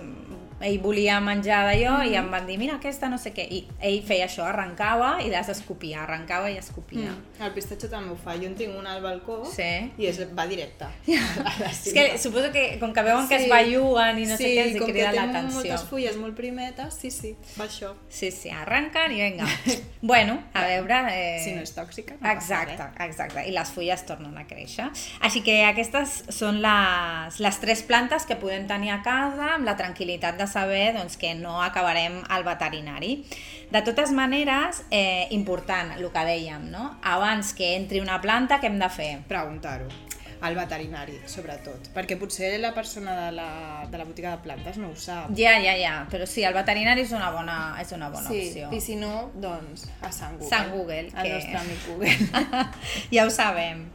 ell 0.61 0.79
volia 0.81 1.19
menjar 1.21 1.63
d'allò 1.67 1.99
i 2.09 2.15
em 2.17 2.31
van 2.33 2.47
dir, 2.49 2.57
mira 2.61 2.77
aquesta 2.77 3.11
no 3.13 3.19
sé 3.21 3.33
què, 3.37 3.45
i 3.51 3.63
ell 3.81 4.01
feia 4.07 4.27
això, 4.27 4.47
arrencava 4.49 5.17
i 5.25 5.29
les 5.33 5.49
escopia, 5.53 6.03
arrencava 6.05 6.51
i 6.51 6.57
escopia. 6.61 7.11
Mm. 7.13 7.43
El 7.47 7.53
pistatxo 7.53 7.91
també 7.93 8.15
ho 8.15 8.17
fa. 8.17 8.37
Jo 8.41 8.49
en 8.49 8.55
tinc 8.57 8.77
un 8.79 8.87
al 8.89 9.03
balcó 9.05 9.43
Sí. 9.53 9.69
i 9.99 10.07
és, 10.09 10.21
va 10.37 10.47
directe. 10.49 10.89
És 11.67 11.93
que 11.93 12.07
suposo 12.19 12.51
que 12.53 12.79
com 12.81 12.93
que 12.97 13.03
veuen 13.05 13.29
que 13.29 13.37
es 13.43 13.51
belluguen 13.51 14.19
i 14.23 14.27
no 14.31 14.37
sé 14.39 14.49
què, 14.55 14.65
els 14.65 14.77
hi 14.77 14.81
com 14.81 14.91
crida 14.91 15.11
que 15.11 15.17
té 15.17 15.21
l'atenció. 15.21 15.57
moltes 15.61 15.85
fulles 15.91 16.17
molt 16.17 16.37
primetes, 16.37 16.95
sí, 17.01 17.11
sí, 17.11 17.35
va 17.59 17.67
això. 17.69 17.93
Sí, 18.09 18.31
sí, 18.31 18.51
arrenquen 18.51 19.13
i 19.13 19.21
vinga. 19.23 19.47
bueno, 20.01 20.39
a 20.55 20.65
veure... 20.67 21.03
Eh... 21.13 21.41
Si 21.45 21.53
no 21.57 21.63
és 21.67 21.75
tòxica, 21.77 22.17
no 22.17 22.23
passa 22.25 22.37
Exacte, 22.37 22.89
exacte. 23.05 23.45
I 23.49 23.53
les 23.55 23.71
fulles 23.75 24.03
tornen 24.09 24.37
a 24.39 24.47
créixer. 24.49 24.89
Així 25.27 25.43
que 25.47 25.59
aquestes 25.69 26.23
són 26.35 26.61
les, 26.65 27.41
les 27.45 27.61
tres 27.63 27.83
plantes 27.87 28.27
que 28.27 28.37
podem 28.41 28.67
tenir 28.71 28.93
a 28.95 29.01
casa 29.05 29.53
amb 29.57 29.69
la 29.69 29.77
tranquil·litat 29.79 30.39
de 30.41 30.46
saber 30.47 30.95
doncs, 30.97 31.17
que 31.17 31.35
no 31.35 31.61
acabarem 31.63 32.23
al 32.29 32.45
veterinari. 32.45 33.25
De 33.71 33.83
totes 33.83 34.13
maneres, 34.15 34.85
eh, 34.91 35.27
important, 35.31 35.97
el 35.99 36.11
que 36.11 36.27
dèiem, 36.27 36.71
no? 36.71 36.99
abans 37.03 37.53
que 37.53 37.75
entri 37.77 38.01
una 38.01 38.21
planta, 38.21 38.61
què 38.61 38.71
hem 38.71 38.79
de 38.79 38.91
fer? 38.91 39.13
Preguntar-ho 39.29 40.06
al 40.41 40.55
veterinari, 40.59 41.17
sobretot, 41.27 41.89
perquè 41.95 42.19
potser 42.21 42.59
la 42.61 42.73
persona 42.77 43.15
de 43.27 43.31
la, 43.37 43.47
de 43.91 43.99
la 43.99 44.05
botiga 44.05 44.31
de 44.37 44.43
plantes 44.45 44.77
no 44.79 44.91
ho 44.91 44.97
sap. 44.97 45.31
Ja, 45.37 45.55
ja, 45.63 45.73
ja, 45.81 45.95
però 46.11 46.27
sí, 46.29 46.45
el 46.45 46.53
veterinari 46.55 47.03
és 47.07 47.13
una 47.17 47.31
bona, 47.31 47.57
és 47.81 47.93
una 47.97 48.11
bona 48.13 48.29
sí, 48.29 48.43
opció. 48.49 48.69
i 48.77 48.81
si 48.81 48.97
no, 49.01 49.31
doncs 49.35 49.87
a 50.03 50.13
Sant 50.13 50.37
Google. 50.39 50.51
Sant 50.51 50.71
Google, 50.75 51.01
El 51.09 51.23
que- 51.23 51.33
nostre 51.35 51.59
amic 51.59 51.87
Google. 51.89 52.67
ja 53.13 53.25
ho 53.27 53.31
sabem. 53.31 53.87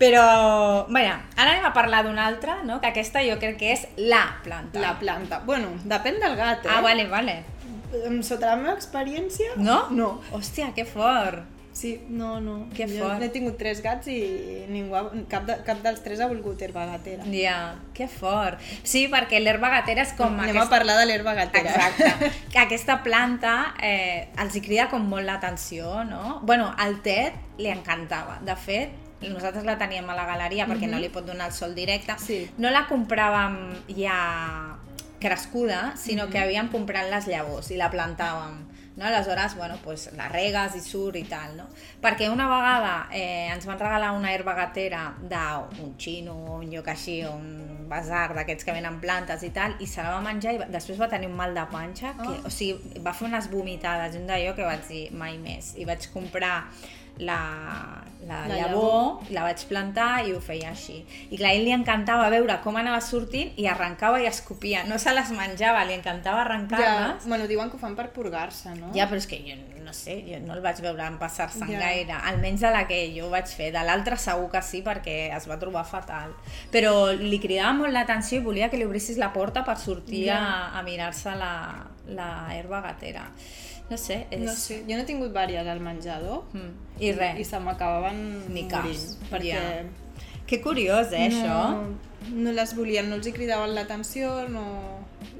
Però, 0.00 0.24
bé, 0.88 1.04
ara 1.36 1.50
anem 1.52 1.64
a 1.68 1.72
parlar 1.76 2.02
d'una 2.06 2.26
altra, 2.26 2.62
no? 2.64 2.80
que 2.80 2.88
aquesta 2.90 3.22
jo 3.26 3.36
crec 3.38 3.58
que 3.60 3.72
és 3.72 3.86
la 3.96 4.24
planta. 4.44 4.80
la 4.80 4.96
planta. 4.98 5.40
Bueno, 5.46 5.74
depèn 5.84 6.18
del 6.20 6.36
gat, 6.36 6.64
eh? 6.66 6.70
Ah, 6.72 6.80
vale, 6.80 7.06
vale. 7.06 7.42
Sota 8.22 8.52
la 8.52 8.56
meva 8.56 8.74
experiència... 8.76 9.52
No? 9.56 9.88
No. 9.90 10.20
Hòstia, 10.32 10.72
que 10.74 10.84
fort. 10.86 11.42
Sí, 11.72 12.00
no, 12.08 12.40
no. 12.40 12.68
Que 12.74 12.86
jo 12.90 13.04
fort. 13.04 13.22
He 13.22 13.28
tingut 13.32 13.56
tres 13.60 13.80
gats 13.84 14.10
i 14.10 14.18
ningú 14.68 14.96
ha, 14.98 15.04
cap, 15.30 15.46
de, 15.48 15.56
cap 15.66 15.82
dels 15.84 16.02
tres 16.04 16.20
ha 16.20 16.26
volgut 16.30 16.60
herba 16.66 16.86
gatera. 16.90 17.26
Ja, 17.30 17.58
que 17.96 18.08
fort. 18.10 18.58
Sí, 18.82 19.06
perquè 19.12 19.40
l'herba 19.40 19.70
gatera 19.72 20.04
és 20.04 20.14
com... 20.18 20.34
Anem 20.42 20.58
a 20.60 20.66
parlar 20.72 20.98
de 21.00 21.06
l'herba 21.08 21.36
gatera. 21.38 21.76
Exacte. 21.76 22.32
Que 22.50 22.62
aquesta 22.66 23.00
planta 23.06 23.54
eh, 23.78 24.28
els 24.42 24.58
hi 24.58 24.64
crida 24.66 24.88
com 24.90 25.06
molt 25.08 25.28
l'atenció, 25.28 26.02
no? 26.08 26.40
Bueno, 26.42 26.72
al 26.76 26.98
Ted 27.06 27.60
li 27.62 27.70
encantava. 27.70 28.40
De 28.44 28.58
fet, 28.58 28.96
nosaltres 29.28 29.64
la 29.68 29.78
teníem 29.78 30.08
a 30.10 30.16
la 30.16 30.26
galeria 30.26 30.66
perquè 30.68 30.88
no 30.90 30.98
li 30.98 31.10
pot 31.12 31.26
donar 31.28 31.50
el 31.52 31.56
sol 31.56 31.74
directe. 31.76 32.16
Sí. 32.22 32.42
No 32.58 32.72
la 32.74 32.86
compràvem 32.90 33.60
ja 33.94 34.20
crescuda, 35.20 35.92
sinó 36.00 36.30
que 36.32 36.40
havíem 36.40 36.70
comprat 36.72 37.10
les 37.12 37.28
llavors 37.28 37.68
i 37.70 37.76
la 37.78 37.90
plantàvem. 37.92 38.64
No? 39.00 39.06
Aleshores, 39.08 39.54
bueno, 39.56 39.78
pues, 39.82 40.10
la 40.12 40.26
regues 40.28 40.74
i 40.76 40.80
surt 40.84 41.16
i 41.16 41.22
tal, 41.24 41.54
no? 41.56 41.64
Perquè 42.02 42.26
una 42.28 42.44
vegada 42.50 43.06
eh, 43.16 43.48
ens 43.48 43.64
van 43.64 43.78
regalar 43.80 44.10
una 44.12 44.28
herba 44.34 44.52
gatera 44.58 45.06
d'un 45.22 45.94
xino 45.96 46.34
o 46.34 46.58
un 46.60 46.68
lloc 46.70 46.90
així, 46.92 47.22
un 47.24 47.86
basar 47.88 48.26
d'aquests 48.36 48.62
que 48.68 48.74
venen 48.76 49.00
plantes 49.00 49.42
i 49.42 49.50
tal, 49.56 49.72
i 49.80 49.86
se 49.88 50.02
la 50.04 50.10
va 50.12 50.20
menjar 50.20 50.52
i 50.54 50.58
va- 50.60 50.68
després 50.70 51.00
va 51.00 51.08
tenir 51.08 51.26
un 51.32 51.34
mal 51.40 51.54
de 51.56 51.64
panxa, 51.72 52.12
que, 52.20 52.28
Ah. 52.28 52.42
o 52.44 52.50
sigui, 52.50 53.00
va 53.00 53.14
fer 53.16 53.26
unes 53.28 53.48
vomitades, 53.50 54.14
un 54.20 54.26
d'allò 54.28 54.54
que 54.54 54.68
vaig 54.68 54.86
dir 54.86 55.10
mai 55.12 55.38
més. 55.38 55.72
I 55.80 55.84
vaig 55.88 56.06
comprar 56.12 56.66
la, 57.20 57.38
la, 58.26 58.46
La 58.48 58.56
llavor, 58.56 59.20
la 59.32 59.42
vaig 59.46 59.62
plantar 59.68 60.26
i 60.28 60.32
ho 60.32 60.40
feia 60.44 60.70
així. 60.70 60.98
I 61.30 61.36
clar, 61.38 61.50
a 61.50 61.56
ell 61.56 61.64
li 61.66 61.72
encantava 61.74 62.28
veure 62.32 62.58
com 62.64 62.76
anava 62.76 63.00
sortint 63.04 63.52
i 63.60 63.66
arrencava 63.68 64.20
i 64.22 64.26
escopia. 64.28 64.84
No 64.88 64.98
se 64.98 65.12
les 65.16 65.30
menjava, 65.36 65.84
li 65.88 65.94
encantava 65.96 66.38
Ja, 66.42 66.44
arrencar-les. 66.46 67.26
bueno, 67.26 67.46
diuen 67.50 67.70
que 67.70 67.76
ho 67.76 67.80
fan 67.80 67.96
per 67.96 68.10
purgar-se, 68.14 68.74
no? 68.78 68.92
Ja, 68.94 69.06
però 69.08 69.16
és 69.20 69.26
que 69.26 69.40
jo 69.46 69.56
no 69.84 69.94
sé, 69.96 70.20
jo 70.28 70.38
no 70.46 70.54
el 70.54 70.60
vaig 70.62 70.78
veure 70.84 71.02
empassar-se'n 71.08 71.70
Ja. 71.72 71.78
gaire, 71.80 72.12
almenys 72.12 72.60
de 72.60 72.70
la 72.70 72.86
que 72.86 73.00
jo 73.16 73.28
vaig 73.30 73.46
fer. 73.48 73.72
De 73.72 73.82
l'altra 73.82 74.16
segur 74.16 74.50
que 74.52 74.62
sí, 74.62 74.82
perquè 74.86 75.34
es 75.36 75.48
va 75.50 75.58
trobar 75.58 75.84
fatal. 75.84 76.34
Però 76.70 77.10
li 77.16 77.40
cridava 77.42 77.72
molt 77.74 77.92
l'atenció 77.92 78.38
i 78.38 78.44
volia 78.44 78.68
que 78.70 78.76
li 78.76 78.84
obrissis 78.84 79.16
la 79.18 79.32
porta 79.32 79.64
per 79.64 79.76
sortir 79.78 80.26
Ja. 80.26 80.38
a, 80.38 80.78
a 80.78 80.82
mirar-se 80.82 81.34
la, 81.34 81.86
la 82.06 82.30
herba 82.54 82.80
gatera. 82.82 83.24
No 83.90 83.96
sé, 83.98 84.26
és... 84.30 84.40
No 84.46 84.52
sé, 84.54 84.82
jo 84.86 84.94
no 84.94 85.02
he 85.02 85.06
tingut 85.08 85.32
vàries 85.34 85.66
al 85.66 85.80
menjador 85.82 86.44
Mm. 86.54 86.70
I 87.00 87.12
res. 87.16 87.38
i 87.40 87.44
se 87.44 87.58
m'acabaven 87.58 88.20
Ni 88.52 88.62
morint. 88.68 89.26
Perquè 89.30 89.50
ja. 89.54 89.82
Que 90.46 90.60
curiós, 90.60 91.12
eh, 91.12 91.28
això? 91.28 91.56
no, 91.74 91.96
no 92.44 92.52
les 92.52 92.74
volien, 92.76 93.08
no 93.08 93.16
els 93.16 93.26
hi 93.26 93.32
cridaven 93.32 93.74
l'atenció, 93.74 94.48
no... 94.48 94.64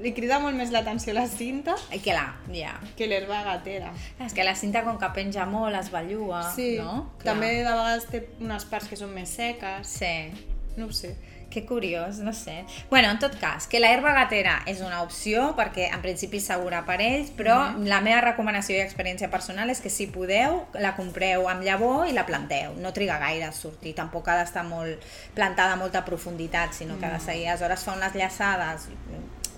Li 0.01 0.13
crida 0.13 0.39
molt 0.41 0.55
més 0.57 0.71
l'atenció 0.71 1.13
la 1.13 1.27
cinta 1.27 1.75
Ai, 1.91 1.99
que 2.01 2.13
la, 2.13 2.35
ja. 2.53 2.75
que 2.97 3.05
l'herba 3.07 3.43
gatera. 3.43 3.91
És 4.23 4.33
que 4.33 4.43
la 4.43 4.55
cinta 4.55 4.83
com 4.85 4.97
que 4.97 5.09
penja 5.13 5.45
molt, 5.45 5.75
es 5.77 5.91
belluga, 5.93 6.41
Sí, 6.55 6.77
no? 6.79 7.11
Clar. 7.21 7.33
també 7.35 7.51
de 7.59 7.63
vegades 7.69 8.05
té 8.09 8.23
unes 8.39 8.65
parts 8.65 8.87
que 8.89 8.95
són 8.97 9.13
més 9.13 9.29
seques, 9.29 9.87
Sí, 9.87 10.31
no 10.77 10.87
ho 10.87 10.91
sé. 10.95 11.15
Que 11.51 11.65
curiós, 11.65 12.17
no 12.17 12.33
sé. 12.33 12.63
Bueno, 12.89 13.11
en 13.11 13.19
tot 13.19 13.35
cas, 13.39 13.67
que 13.67 13.79
la 13.79 13.91
herba 13.91 14.13
gatera 14.15 14.63
és 14.65 14.81
una 14.81 15.03
opció 15.03 15.51
perquè 15.57 15.89
en 15.93 16.01
principi 16.01 16.39
és 16.41 16.47
segura 16.49 16.81
per 16.87 16.97
ells, 17.03 17.29
però 17.37 17.57
la 17.85 17.99
meva 18.01 18.21
recomanació 18.25 18.77
i 18.77 18.81
experiència 18.81 19.29
personal 19.29 19.69
és 19.69 19.81
que 19.83 19.91
si 19.93 20.07
podeu, 20.07 20.63
la 20.73 20.95
compreu 20.97 21.45
amb 21.51 21.61
llavor 21.67 22.07
i 22.09 22.15
la 22.17 22.25
planteu. 22.25 22.73
No 22.81 22.93
triga 22.95 23.19
gaire 23.21 23.45
a 23.45 23.51
sortir, 23.51 23.93
tampoc 23.99 24.27
ha 24.31 24.39
d'estar 24.39 24.63
molt 24.65 25.03
plantada 25.35 25.73
a 25.73 25.81
molta 25.83 26.01
profunditat, 26.07 26.73
sinó 26.73 26.97
que 26.97 27.05
ha 27.05 27.13
de 27.17 27.19
seguir. 27.19 27.49
Aleshores 27.51 27.83
fa 27.83 27.93
unes 27.99 28.15
llaçades, 28.15 28.87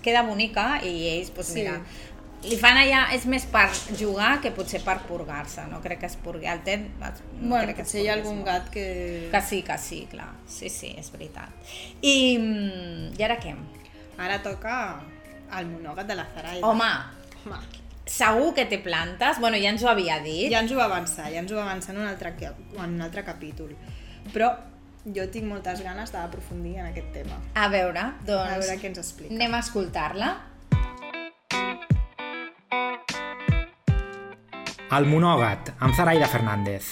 queda 0.03 0.23
bonica 0.27 0.81
i 0.83 1.07
ells, 1.13 1.29
doncs 1.33 1.47
Sí. 1.53 1.61
mira, 1.61 1.77
li 2.43 2.57
fan 2.59 2.77
allà, 2.79 3.05
és 3.15 3.25
més 3.29 3.45
per 3.51 3.67
jugar 3.99 4.37
que 4.43 4.51
potser 4.55 4.81
per 4.83 4.97
purgar-se, 5.07 5.65
no 5.71 5.79
crec 5.83 6.01
que 6.03 6.09
es 6.11 6.17
purgui. 6.19 6.47
El 6.49 6.63
Ted, 6.65 6.89
no 6.99 7.11
bueno, 7.49 7.63
crec 7.65 7.77
que 7.77 7.85
potser 7.85 8.03
hi 8.03 8.09
ha 8.09 8.17
algun 8.17 8.41
molt. 8.41 8.49
gat 8.49 8.69
que... 8.73 8.87
Que 9.31 9.41
sí, 9.41 9.61
que 9.67 9.77
sí, 9.79 10.01
clar. 10.11 10.31
Sí, 10.47 10.71
sí, 10.73 10.93
és 10.99 11.11
veritat. 11.13 11.71
I, 12.01 12.15
mm, 12.37 13.13
i 13.19 13.23
ara 13.25 13.39
què? 13.41 13.55
Ara 14.21 14.41
toca 14.43 14.75
el 15.59 15.71
monògat 15.71 16.09
de 16.09 16.19
la 16.19 16.27
Zaraida. 16.35 16.67
Home, 16.67 16.91
Home, 17.45 17.61
segur 18.05 18.53
que 18.55 18.67
té 18.69 18.79
plantes. 18.83 19.39
Bueno, 19.39 19.57
ja 19.57 19.71
ens 19.73 19.83
ho 19.83 19.89
havia 19.91 20.19
dit. 20.23 20.51
ja 20.51 20.61
ens 20.63 20.71
ho 20.71 20.77
va 20.79 20.85
avançar, 20.91 21.29
ja 21.31 21.41
ens 21.43 21.51
ho 21.51 21.57
va 21.59 21.65
avançar 21.69 21.95
en 21.95 22.01
un 22.01 22.07
altre, 22.07 22.33
en 22.43 22.83
un 22.83 23.01
altre 23.01 23.23
capítol. 23.23 23.75
Però 24.33 24.51
jo 25.03 25.25
tinc 25.31 25.47
moltes 25.49 25.81
ganes 25.83 26.11
d'aprofundir 26.13 26.77
en 26.79 26.87
aquest 26.91 27.11
tema. 27.15 27.39
A 27.59 27.67
veure, 27.71 28.05
doncs... 28.23 28.51
A 28.51 28.59
veure 28.61 28.79
què 28.79 28.91
ens 28.91 29.01
explica. 29.01 29.35
Anem 29.35 29.55
a 29.55 29.59
escoltar-la. 29.63 30.31
El 34.93 35.07
monògat, 35.09 35.71
amb 35.81 35.95
Zaraida 35.97 36.27
Fernández. 36.29 36.85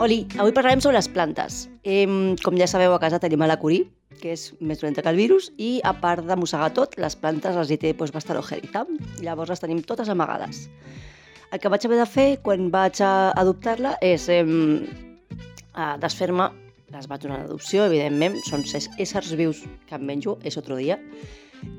Oli, 0.00 0.22
avui 0.38 0.54
parlarem 0.56 0.80
sobre 0.80 0.96
les 0.96 1.10
plantes. 1.12 1.58
Em, 1.84 2.32
com 2.40 2.56
ja 2.56 2.70
sabeu, 2.70 2.94
a 2.96 3.02
casa 3.02 3.20
tenim 3.20 3.44
a 3.44 3.50
la 3.50 3.58
Curí, 3.60 3.82
que 4.22 4.32
és 4.32 4.46
més 4.64 4.80
dolenta 4.80 5.04
que 5.04 5.12
el 5.12 5.20
virus, 5.20 5.50
i 5.60 5.76
a 5.84 5.92
part 6.00 6.24
de 6.24 6.40
mossegar 6.40 6.72
tot, 6.72 6.96
les 6.96 7.18
plantes 7.20 7.60
les 7.60 7.74
hi 7.74 7.80
té 7.84 7.92
doncs, 7.92 8.16
bastant 8.16 8.40
ojerita. 8.40 8.86
Llavors 9.20 9.52
les 9.52 9.60
tenim 9.60 9.84
totes 9.84 10.08
amagades. 10.08 10.70
El 11.52 11.60
que 11.60 11.68
vaig 11.68 11.84
haver 11.84 12.00
de 12.00 12.08
fer 12.08 12.28
quan 12.40 12.72
vaig 12.72 13.04
adoptar-la 13.04 13.98
és 14.00 14.30
eh, 14.32 14.40
desfer-me, 16.00 16.48
les 16.92 17.08
vaig 17.08 17.22
donar 17.22 17.40
en 17.40 17.46
adopció, 17.48 17.86
evidentment, 17.88 18.36
són 18.50 18.66
ses 18.68 18.90
éssers 19.00 19.32
vius 19.38 19.64
que 19.88 19.96
em 19.96 20.04
menjo, 20.04 20.38
és 20.44 20.58
otro 20.60 20.76
dia, 20.76 20.98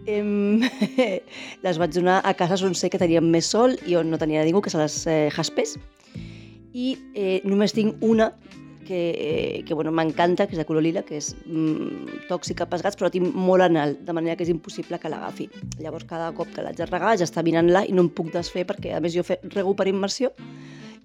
Em, 0.06 0.62
les 1.66 1.80
vaig 1.82 1.94
donar 1.94 2.20
a 2.24 2.34
cases 2.38 2.64
on 2.66 2.76
sé 2.78 2.92
que 2.94 3.02
tenien 3.02 3.26
més 3.32 3.50
sol 3.54 3.76
i 3.90 3.98
on 4.00 4.12
no 4.12 4.20
tenia 4.22 4.46
ningú, 4.46 4.62
que 4.62 4.74
són 4.74 4.84
les 4.86 4.98
eh, 5.10 5.30
jaspes. 5.34 5.76
I 6.76 6.94
eh, 7.16 7.40
només 7.48 7.74
tinc 7.74 8.04
una 8.06 8.32
que, 8.86 9.00
eh, 9.18 9.64
que 9.66 9.74
bueno, 9.74 9.94
m'encanta, 9.96 10.46
que 10.46 10.54
és 10.54 10.62
de 10.62 10.68
color 10.70 10.86
lila, 10.86 11.02
que 11.08 11.18
és 11.18 11.32
mm, 11.48 12.28
tòxica 12.30 12.68
pels 12.70 12.86
gats, 12.86 13.00
però 13.00 13.10
tinc 13.10 13.34
molt 13.34 13.66
en 13.66 13.80
alt, 13.82 14.04
de 14.06 14.14
manera 14.14 14.38
que 14.38 14.46
és 14.46 14.54
impossible 14.54 15.00
que 15.02 15.10
l'agafi. 15.10 15.50
Llavors, 15.82 16.06
cada 16.10 16.30
cop 16.38 16.54
que 16.54 16.66
l'haig 16.66 16.78
de 16.78 16.90
regar, 16.92 17.16
ja 17.18 17.26
està 17.26 17.44
mirant-la 17.46 17.86
i 17.90 17.96
no 17.98 18.06
em 18.06 18.12
puc 18.14 18.30
desfer, 18.36 18.68
perquè 18.70 18.94
a 18.94 19.02
més 19.02 19.18
jo 19.18 19.26
fe, 19.26 19.40
rego 19.56 19.74
per 19.74 19.90
immersió 19.90 20.34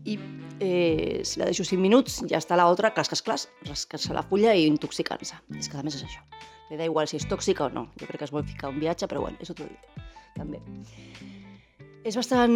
i 0.05 0.19
eh, 0.61 1.21
si 1.25 1.41
la 1.41 1.49
deixo 1.49 1.65
5 1.65 1.81
minuts, 1.81 2.21
ja 2.31 2.41
està 2.41 2.57
l'altra, 2.59 2.93
clas, 2.95 3.11
clas, 3.11 3.25
clas, 3.25 3.49
rascar-se 3.69 4.15
la 4.17 4.25
fulla 4.27 4.55
i 4.57 4.67
intoxicant-se. 4.69 5.41
És 5.59 5.69
que 5.69 5.81
a 5.81 5.85
més 5.87 5.99
és 5.99 6.07
això. 6.07 6.25
Li 6.71 6.79
da 6.79 6.87
igual 6.87 7.09
si 7.11 7.19
és 7.19 7.27
tòxica 7.29 7.67
o 7.67 7.75
no. 7.75 7.89
Jo 7.99 8.07
crec 8.07 8.23
que 8.23 8.29
es 8.29 8.35
vol 8.35 8.47
ficar 8.47 8.71
un 8.71 8.81
viatge, 8.81 9.09
però 9.11 9.25
bueno, 9.27 9.41
és 9.43 9.51
otro 9.51 9.67
dia, 9.67 10.07
també. 10.37 10.63
És 12.01 12.17
bastant 12.17 12.55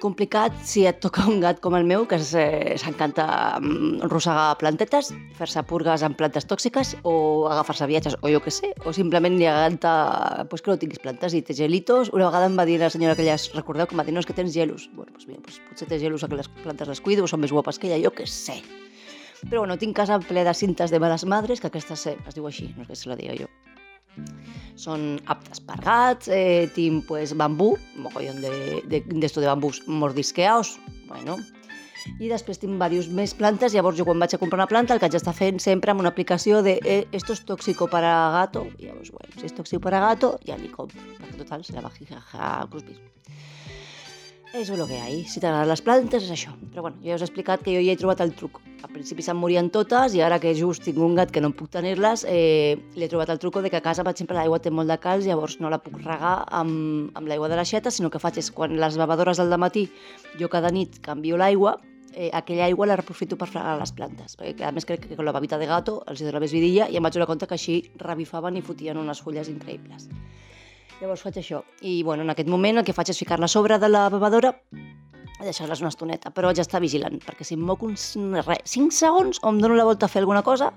complicat 0.00 0.54
si 0.64 0.86
et 0.88 1.02
toca 1.04 1.26
un 1.28 1.42
gat 1.42 1.58
com 1.60 1.74
el 1.76 1.84
meu, 1.84 2.06
que 2.08 2.16
s'encanta 2.16 3.26
mm, 3.58 4.06
rosegar 4.08 4.54
plantetes, 4.56 5.10
fer-se 5.36 5.60
purgues 5.68 6.00
amb 6.06 6.16
plantes 6.16 6.48
tòxiques 6.48 6.94
o 7.04 7.44
agafar-se 7.50 7.90
viatges, 7.90 8.16
o 8.24 8.32
jo 8.32 8.40
que 8.40 8.54
sé, 8.54 8.72
o 8.88 8.94
simplement 8.96 9.36
li 9.36 9.44
encanta 9.50 10.46
pues, 10.48 10.64
que 10.64 10.72
no 10.72 10.78
tinguis 10.80 11.02
plantes 11.04 11.36
i 11.36 11.42
té 11.44 11.52
gelitos. 11.58 12.08
Una 12.16 12.30
vegada 12.30 12.48
em 12.48 12.56
va 12.56 12.64
dir 12.64 12.78
la 12.80 12.88
senyora 12.88 13.18
que 13.18 13.28
ja 13.28 13.36
es 13.36 13.50
recordeu 13.52 13.84
que 13.84 13.92
em 13.98 14.00
va 14.00 14.08
dir 14.08 14.16
no, 14.16 14.24
és 14.24 14.30
que 14.30 14.38
tens 14.38 14.56
gelos. 14.56 14.88
Bueno, 14.96 15.12
pues, 15.12 15.28
mira, 15.28 15.44
pues, 15.44 15.60
potser 15.68 15.90
té 15.92 16.00
gelos 16.00 16.24
que 16.24 16.40
les 16.40 16.48
plantes 16.64 16.88
les 16.88 17.04
cuido 17.04 17.28
són 17.28 17.44
més 17.44 17.52
guapes 17.52 17.76
que 17.76 17.92
ella, 17.92 18.00
jo 18.08 18.16
que 18.16 18.24
sé. 18.24 18.62
Però 19.44 19.60
bueno, 19.60 19.76
tinc 19.76 19.92
casa 19.92 20.16
ple 20.24 20.40
de 20.48 20.56
cintes 20.56 20.90
de 20.90 21.04
males 21.04 21.28
madres, 21.28 21.60
que 21.60 21.68
aquestes 21.68 22.08
eh, 22.08 22.16
es 22.24 22.40
diu 22.40 22.48
així, 22.48 22.72
no 22.72 22.88
és 22.88 22.94
que 22.94 22.96
se 22.96 23.12
la 23.12 23.20
diga 23.20 23.36
jo. 23.36 23.52
Són 24.76 25.16
aptes 25.32 25.62
per 25.64 25.78
gats, 25.80 26.28
eh, 26.28 26.68
tinc 26.76 27.06
pues, 27.08 27.32
bambú, 27.36 27.74
mogollón 27.96 28.42
de, 28.44 28.82
de, 28.84 29.00
de, 29.00 29.28
de 29.28 29.46
bambús 29.46 29.82
mordisqueaos, 29.88 30.76
bueno, 31.08 31.38
i 32.20 32.28
després 32.30 32.60
tinc 32.62 32.76
diversos 32.76 33.08
més 33.12 33.34
plantes, 33.34 33.74
llavors 33.74 33.98
jo 33.98 34.06
quan 34.06 34.20
vaig 34.22 34.36
a 34.36 34.40
comprar 34.40 34.60
una 34.60 34.70
planta 34.70 34.94
el 34.94 35.00
que 35.00 35.08
haig 35.08 35.16
d'estar 35.16 35.34
fent 35.36 35.58
sempre 35.62 35.92
amb 35.92 36.04
una 36.04 36.12
aplicació 36.12 36.62
de 36.62 36.78
eh, 36.84 37.02
esto 37.12 37.34
es 37.34 37.42
tóxico 37.48 37.88
para 37.90 38.12
gato, 38.36 38.66
llavors, 38.78 39.10
bueno, 39.10 39.32
si 39.40 39.48
és 39.48 39.56
tòxic 39.56 39.82
para 39.82 40.02
gato, 40.04 40.36
ja 40.46 40.58
li 40.60 40.70
compro, 40.72 41.00
perquè 41.18 41.40
total 41.42 41.66
serà 41.66 41.82
bajijaja 41.88 42.52
cruspis. 42.70 43.00
És 44.56 44.70
el 44.72 44.80
que 44.88 44.96
hi 44.96 45.00
ha. 45.04 45.08
Si 45.28 45.40
t'agraden 45.42 45.68
les 45.68 45.82
plantes, 45.84 46.22
és 46.24 46.32
això. 46.32 46.54
Però 46.72 46.86
bueno, 46.86 46.96
ja 47.04 47.16
us 47.18 47.20
he 47.20 47.26
explicat 47.26 47.60
que 47.60 47.74
jo 47.74 47.80
ja 47.84 47.92
he 47.92 47.98
trobat 48.00 48.22
el 48.24 48.30
truc. 48.38 48.62
Al 48.86 48.88
principi 48.94 49.24
se'n 49.24 49.36
morien 49.36 49.66
totes 49.74 50.14
i 50.16 50.22
ara 50.24 50.38
que 50.40 50.54
just 50.56 50.86
tinc 50.86 50.96
un 51.02 51.16
gat 51.18 51.32
que 51.34 51.42
no 51.44 51.50
puc 51.58 51.68
tenir-les, 51.74 52.24
eh, 52.24 52.78
li 52.96 53.04
he 53.04 53.08
trobat 53.12 53.34
el 53.34 53.40
truc 53.42 53.58
de 53.60 53.68
que 53.68 53.76
a 53.76 53.84
casa, 53.84 54.04
per 54.06 54.14
exemple, 54.14 54.38
l'aigua 54.38 54.60
té 54.64 54.72
molt 54.72 54.88
de 54.88 54.96
calç, 55.02 55.26
llavors 55.28 55.58
no 55.60 55.68
la 55.68 55.80
puc 55.84 55.98
regar 56.00 56.38
amb, 56.60 57.10
amb 57.12 57.28
l'aigua 57.28 57.50
de 57.52 57.58
l'aixeta, 57.60 57.92
sinó 57.92 58.08
que 58.08 58.22
faig 58.22 58.38
és 58.40 58.48
quan 58.50 58.78
les 58.80 58.96
bevadores 58.96 59.36
del 59.36 59.52
matí, 59.60 59.90
jo 60.40 60.48
cada 60.48 60.72
nit 60.72 61.02
canvio 61.04 61.36
l'aigua, 61.36 61.76
eh, 62.14 62.30
aquella 62.32 62.64
aigua 62.64 62.86
la 62.86 62.96
reprofito 62.96 63.36
per 63.36 63.50
fregar 63.52 63.76
les 63.76 63.92
plantes, 63.92 64.38
perquè 64.40 64.64
a 64.64 64.72
més 64.72 64.88
crec 64.88 65.04
que 65.04 65.16
con 65.20 65.28
la 65.28 65.36
babita 65.36 65.58
de 65.58 65.68
gato 65.68 66.00
els 66.08 66.22
hi 66.22 66.30
dono 66.30 66.40
més 66.40 66.56
vidilla 66.56 66.88
i 66.88 66.96
em 66.96 67.04
vaig 67.04 67.12
donar 67.12 67.36
que 67.44 67.54
així 67.60 67.82
revifaven 68.00 68.56
i 68.56 68.64
fotien 68.64 68.96
unes 68.96 69.20
fulles 69.20 69.52
increïbles. 69.52 70.08
Llavors 71.00 71.22
faig 71.26 71.40
això. 71.40 71.60
I 71.84 72.02
bueno, 72.02 72.24
en 72.24 72.32
aquest 72.32 72.48
moment 72.48 72.80
el 72.80 72.84
que 72.86 72.94
faig 72.96 73.10
és 73.12 73.18
ficar-la 73.20 73.48
sobre 73.52 73.76
de 73.78 73.90
la 73.90 74.06
bevadora 74.12 74.54
i 74.72 75.44
deixar-les 75.44 75.82
una 75.82 75.90
estoneta, 75.92 76.30
però 76.32 76.48
haig 76.48 76.56
d'estar 76.62 76.80
vigilant, 76.80 77.18
perquè 77.20 77.44
si 77.44 77.58
em 77.58 77.64
moc 77.68 77.82
uns 77.84 78.14
res, 78.46 78.62
5 78.72 78.96
segons 78.96 79.42
o 79.42 79.52
em 79.52 79.58
dono 79.60 79.76
la 79.76 79.84
volta 79.84 80.08
a 80.08 80.12
fer 80.12 80.22
alguna 80.22 80.40
cosa, 80.46 80.70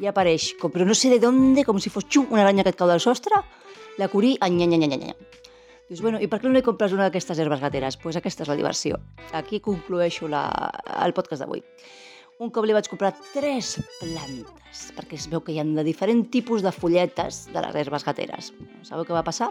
ja 0.00 0.14
apareix, 0.14 0.54
com, 0.60 0.72
però 0.72 0.86
no 0.88 0.96
sé 0.96 1.12
de 1.12 1.18
d'on, 1.20 1.58
com 1.68 1.80
si 1.82 1.92
fos 1.92 2.08
xum, 2.08 2.30
una 2.32 2.46
aranya 2.46 2.64
que 2.64 2.72
et 2.72 2.80
cau 2.80 2.88
del 2.88 3.02
sostre, 3.04 3.42
la 4.00 4.08
curí, 4.08 4.38
anya, 4.40 4.64
anya, 4.64 4.80
anya, 4.80 4.96
anya. 4.96 5.14
Dius, 5.90 6.00
bueno, 6.00 6.20
i 6.22 6.28
per 6.30 6.38
què 6.40 6.48
no 6.48 6.54
li 6.54 6.62
compres 6.64 6.94
una 6.96 7.08
d'aquestes 7.08 7.38
herbes 7.42 7.60
gateres? 7.60 7.96
Doncs 7.98 8.02
pues 8.04 8.16
aquesta 8.16 8.46
és 8.46 8.48
la 8.48 8.56
diversió. 8.56 9.00
Aquí 9.36 9.60
conclueixo 9.60 10.28
la, 10.30 10.46
el 11.02 11.12
podcast 11.12 11.42
d'avui. 11.42 11.64
Un 12.40 12.48
cop 12.48 12.64
li 12.64 12.72
vaig 12.72 12.86
comprar 12.88 13.10
tres 13.34 13.74
plantes, 13.98 14.86
perquè 14.96 15.18
es 15.18 15.26
veu 15.28 15.42
que 15.44 15.52
hi 15.52 15.58
ha 15.60 15.64
de 15.66 15.82
diferents 15.84 16.30
tipus 16.32 16.62
de 16.64 16.72
folletes 16.72 17.42
de 17.52 17.60
les 17.60 17.76
herbes 17.82 18.06
gateres. 18.06 18.48
Sabeu 18.88 19.04
què 19.04 19.12
va 19.12 19.20
passar? 19.26 19.50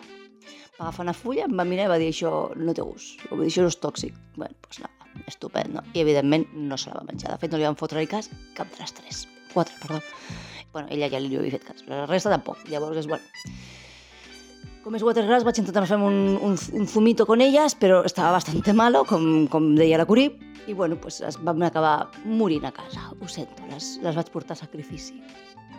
Va 0.79 0.87
agafar 0.87 1.05
una 1.05 1.13
fulla, 1.13 1.45
em 1.45 1.53
va 1.59 1.67
mirar 1.69 1.85
i 1.85 1.91
va 1.91 1.99
dir 2.01 2.07
això 2.09 2.31
no 2.57 2.73
té 2.73 2.81
gust, 2.81 3.21
va 3.29 3.37
dir 3.43 3.51
això 3.51 3.67
no 3.67 3.69
és 3.69 3.77
tòxic. 3.83 4.17
Bé, 4.39 4.47
doncs 4.47 4.65
pues 4.65 4.81
nada, 4.81 5.11
estupendo. 5.29 5.85
I 5.93 6.01
evidentment 6.01 6.47
no 6.55 6.81
se 6.81 6.89
la 6.89 6.97
va 6.97 7.05
menjar. 7.11 7.35
De 7.35 7.37
fet, 7.43 7.53
no 7.53 7.61
li 7.61 7.69
van 7.69 7.77
fotre 7.77 8.07
cas 8.09 8.31
cap 8.57 8.73
de 8.73 8.81
les 8.81 8.97
tres. 8.97 9.21
Quatre, 9.53 9.77
perdó. 9.83 10.01
Bueno, 10.73 10.89
ella 10.89 11.13
ja 11.13 11.21
li 11.21 11.29
havia 11.37 11.59
fet 11.59 11.69
cas, 11.69 11.85
però 11.85 12.07
la 12.07 12.09
resta 12.09 12.33
tampoc. 12.33 12.65
Llavors 12.73 13.03
és 13.03 13.11
bueno. 13.11 13.53
Com 14.83 14.95
és 14.95 15.03
watergrass 15.03 15.43
vaig 15.43 15.57
intentar 15.59 15.83
fer 15.89 15.97
un, 15.99 16.37
un, 16.39 16.53
un 16.55 16.85
fumito 16.87 17.25
con 17.27 17.41
elles, 17.43 17.75
però 17.75 17.99
estava 18.07 18.31
bastante 18.37 18.71
malo, 18.73 19.03
com, 19.05 19.47
com 19.51 19.73
deia 19.75 19.99
la 19.99 20.05
Curí, 20.07 20.29
i 20.69 20.73
bueno, 20.73 20.95
pues 20.95 21.19
es 21.25 21.35
van 21.43 21.61
acabar 21.63 22.09
morint 22.23 22.65
a 22.65 22.71
casa. 22.71 23.09
Ho 23.19 23.27
sento, 23.27 23.65
les, 23.73 23.97
les 24.03 24.15
vaig 24.15 24.31
portar 24.31 24.55
a 24.55 24.61
sacrifici. 24.61 25.17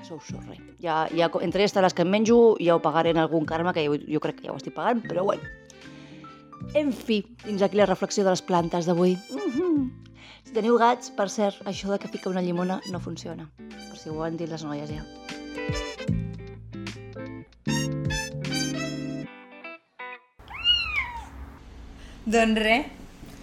Sou 0.05 0.21
sorre. 0.21 0.59
Ja, 0.83 1.07
ja, 1.17 1.31
entre 1.41 1.63
aquestes 1.63 1.85
les 1.85 1.97
que 1.97 2.05
em 2.05 2.13
menjo 2.13 2.59
ja 2.61 2.77
ho 2.77 2.83
pagaré 2.85 3.15
en 3.15 3.23
algun 3.23 3.49
karma, 3.49 3.73
que 3.73 3.87
jo, 3.87 3.97
jo 3.97 4.21
crec 4.21 4.41
que 4.41 4.49
ja 4.49 4.53
ho 4.53 4.61
estic 4.61 4.77
pagant, 4.77 5.01
però 5.07 5.25
bueno. 5.25 5.49
En 6.77 6.93
fi, 6.93 7.23
fins 7.41 7.63
aquí 7.65 7.81
la 7.81 7.89
reflexió 7.89 8.25
de 8.25 8.35
les 8.35 8.43
plantes 8.43 8.87
d'avui. 8.87 9.17
Mm 9.17 9.51
-hmm. 9.55 9.91
Si 10.45 10.53
teniu 10.53 10.77
gats, 10.77 11.11
per 11.11 11.29
cert, 11.31 11.63
això 11.65 11.91
de 11.91 11.99
que 11.99 12.09
fica 12.09 12.31
una 12.31 12.43
llimona 12.43 12.81
no 12.91 13.01
funciona. 13.01 13.51
Per 13.57 13.97
si 13.97 14.09
ho 14.11 14.23
han 14.23 14.37
dit 14.37 14.49
les 14.49 14.65
noies 14.65 14.91
ja. 14.91 15.05
Doncs 22.31 22.61
res, 22.63 22.87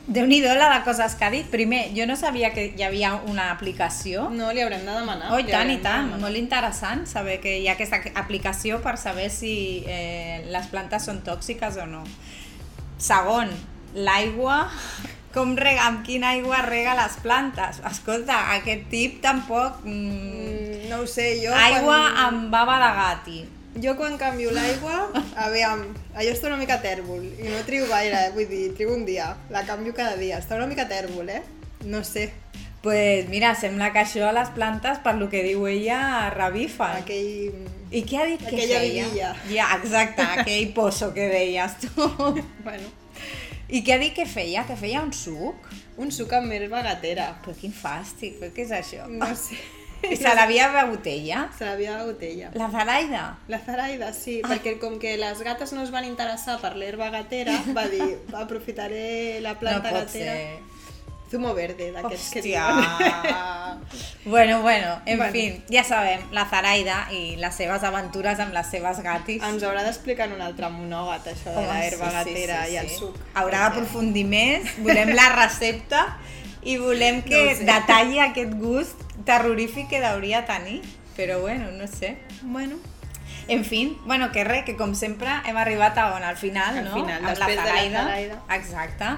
déu 0.08 0.28
nhi 0.30 0.40
la 0.42 0.70
de 0.72 0.80
coses 0.86 1.16
que 1.20 1.26
ha 1.26 1.32
dit. 1.34 1.48
Primer, 1.52 1.90
jo 1.96 2.06
no 2.08 2.16
sabia 2.16 2.54
que 2.56 2.70
hi 2.78 2.84
havia 2.84 3.16
una 3.28 3.52
aplicació. 3.52 4.30
No, 4.32 4.52
li 4.54 4.64
haurem 4.64 4.86
de 4.86 4.94
demanar. 4.94 5.32
Oh, 5.34 5.40
i 5.40 5.48
tant, 5.50 5.72
i 5.72 5.78
de 5.78 5.84
tant. 5.84 6.14
Molt 6.22 6.40
interessant 6.40 7.06
saber 7.08 7.40
que 7.44 7.58
hi 7.60 7.68
ha 7.68 7.76
aquesta 7.76 8.00
aplicació 8.16 8.80
per 8.82 8.98
saber 8.98 9.30
si 9.34 9.84
eh, 9.86 10.46
les 10.48 10.72
plantes 10.72 11.06
són 11.10 11.22
tòxiques 11.28 11.78
o 11.84 11.86
no. 11.90 12.04
Segon, 12.98 13.54
l'aigua... 13.96 14.66
Com 15.38 15.52
rega, 15.60 15.84
amb 15.86 16.00
quina 16.08 16.32
aigua 16.34 16.64
rega 16.66 16.96
les 16.98 17.18
plantes? 17.22 17.78
Escolta, 17.86 18.40
aquest 18.56 18.88
tip 18.90 19.20
tampoc... 19.22 19.84
Mm, 19.86 20.48
Mm, 20.48 20.90
No 20.90 21.02
ho 21.02 21.08
sé, 21.08 21.28
jo... 21.44 21.54
aigua 21.54 21.98
quan... 22.10 22.18
amb 22.26 22.50
bava 22.52 22.78
de 22.82 22.92
gati. 22.98 23.38
Jo 23.84 23.94
quan 23.98 24.18
canvio 24.18 24.50
l'aigua, 24.56 25.12
aviam, 25.38 25.84
allò 26.18 26.32
està 26.34 26.50
una 26.50 26.58
mica 26.58 26.80
tèrbol 26.82 27.22
i 27.28 27.46
no 27.52 27.60
trigo 27.68 27.86
gaire, 27.92 28.24
eh? 28.28 28.32
vull 28.34 28.48
dir, 28.50 28.72
trigo 28.78 28.96
un 28.96 29.06
dia, 29.06 29.36
la 29.54 29.62
canvio 29.68 29.94
cada 29.94 30.16
dia, 30.18 30.40
està 30.42 30.58
una 30.58 30.66
mica 30.70 30.88
tèrbol, 30.90 31.30
eh? 31.30 31.44
No 31.86 32.02
sé, 32.04 32.32
pues 32.82 33.28
mira, 33.30 33.54
sembla 33.56 33.92
que 33.94 34.02
això 34.02 34.26
a 34.30 34.34
les 34.34 34.50
plantes, 34.56 34.98
per 35.04 35.14
lo 35.20 35.28
que 35.30 35.44
diu 35.46 35.68
ella, 35.70 36.30
revifa. 36.34 36.94
aquell... 37.04 37.54
I 37.92 38.02
què 38.04 38.18
ha 38.20 38.26
dit 38.28 38.42
que 38.42 38.50
Aquella 38.56 38.80
feia? 38.82 39.04
vidilla. 39.06 39.30
Ja, 39.48 39.68
exacte, 39.78 40.24
aquell 40.42 40.74
pozo 40.76 41.14
que 41.14 41.30
deies 41.32 41.78
tu. 41.86 42.08
Bueno, 42.66 42.90
I 43.70 43.82
què 43.84 43.94
ha 43.96 44.00
dit 44.02 44.14
que 44.16 44.26
feia? 44.26 44.66
Que 44.68 44.76
feia 44.80 45.04
un 45.04 45.14
suc? 45.14 45.68
un 45.98 46.12
suc 46.14 46.32
amb 46.38 46.52
herba 46.54 46.82
gatera. 46.86 47.32
Però 47.44 47.56
quin 47.58 47.72
fàstic, 47.74 48.36
però 48.40 48.52
què 48.54 48.66
és 48.68 48.74
això? 48.76 49.08
No 49.10 49.30
sé, 49.36 49.58
I 50.12 50.16
se 50.22 50.34
l'havia 50.36 50.70
begut 50.74 51.06
ella? 51.08 51.48
se 51.58 51.66
l'havia 51.66 51.98
begut 52.04 52.22
ella. 52.24 52.50
La 52.54 52.70
Zaraida? 52.72 53.26
La 53.48 53.60
Zaraida, 53.66 54.14
sí, 54.14 54.42
perquè 54.48 54.78
com 54.80 54.98
que 55.00 55.18
les 55.18 55.42
gates 55.44 55.74
no 55.74 55.84
es 55.84 55.92
van 55.92 56.06
interessar 56.06 56.60
per 56.62 56.76
l'herba 56.76 57.10
gatera, 57.10 57.58
va 57.78 57.88
dir, 57.92 58.18
aprofitaré 58.34 59.40
la 59.42 59.58
planta 59.60 59.92
no 59.92 60.00
pot 60.00 60.08
gatera. 60.08 60.34
ser. 60.34 60.76
Zumo 61.28 61.50
verde, 61.54 61.90
d'aquests 61.92 62.30
que 62.32 62.42
diuen. 62.42 62.78
bueno, 64.26 64.62
bueno, 64.62 65.02
en 65.06 65.18
Bueno. 65.18 65.34
fin, 65.34 65.64
ja 65.70 65.84
sabem, 65.84 66.22
la 66.32 66.46
Zaraida 66.50 67.08
i 67.12 67.36
les 67.36 67.54
seves 67.56 67.84
aventures 67.84 68.40
amb 68.40 68.54
les 68.56 68.68
seves 68.72 69.02
gatis. 69.04 69.44
Ens 69.44 69.64
haurà 69.68 69.84
d'explicar 69.84 70.30
en 70.30 70.38
un 70.38 70.42
altre 70.46 70.70
monògat, 70.72 71.28
això 71.34 71.52
de 71.56 71.66
l'herba 71.68 72.12
gatera 72.22 72.62
i 72.72 72.78
el 72.80 72.90
suc. 72.96 73.16
Haurà 73.36 73.66
d'aprofundir 73.68 74.24
més, 74.24 74.72
volem 74.80 75.12
la 75.20 75.28
recepta 75.36 76.06
i 76.64 76.78
volem 76.80 77.22
que 77.28 77.44
No 77.44 77.56
sé. 77.60 77.68
detalli 77.74 78.20
aquest 78.24 78.56
gust 78.60 79.04
terrorífic 79.28 79.90
que 79.92 80.00
hauria 80.06 80.46
tenir. 80.50 80.82
Però 81.18 81.40
bueno, 81.42 81.72
no 81.72 81.88
sé. 81.88 82.18
Bueno, 82.44 82.78
En 83.50 83.64
fin, 83.64 83.98
bueno, 84.06 84.32
que 84.34 84.44
res, 84.44 84.66
que 84.66 84.76
com 84.76 84.92
sempre 84.94 85.30
hem 85.48 85.56
arribat 85.56 85.98
a 85.98 86.10
on? 86.16 86.24
Al 86.24 86.36
final, 86.36 86.78
Al 86.78 86.84
no? 86.84 86.94
final, 86.98 87.22
Amb 87.24 87.30
després 87.30 87.56
de 87.56 87.56
la. 87.56 88.02
Zaraida. 88.04 88.42
Exacte. 88.56 89.12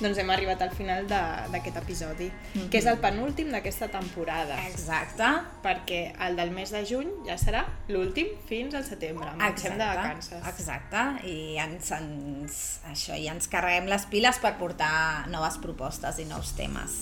Doncs 0.00 0.18
hem 0.18 0.30
arribat 0.30 0.60
al 0.62 0.70
final 0.70 1.06
de- 1.10 1.48
d'aquest 1.52 1.76
episodi, 1.76 2.30
que 2.70 2.78
és 2.78 2.86
el 2.86 2.98
penúltim 3.02 3.50
d'aquesta 3.50 3.88
temporada. 3.88 4.56
Exacte. 4.68 5.24
Perquè 5.62 6.14
el 6.26 6.36
del 6.36 6.50
mes 6.54 6.70
de 6.70 6.84
juny 6.86 7.08
ja 7.26 7.36
serà 7.36 7.64
l'últim 7.88 8.26
fins 8.48 8.74
al 8.74 8.84
setembre. 8.84 9.30
Marxem 9.36 9.72
de 9.78 9.84
vacances. 9.84 10.46
Exacte, 10.52 11.02
i 11.28 11.56
ens, 11.58 11.90
ens, 11.92 12.80
això, 12.90 13.16
i 13.18 13.26
ens 13.28 13.48
carreguem 13.48 13.86
les 13.90 14.06
piles 14.06 14.38
per 14.38 14.54
portar 14.58 15.26
noves 15.28 15.58
propostes 15.58 16.18
i 16.18 16.24
nous 16.24 16.52
temes. 16.56 17.00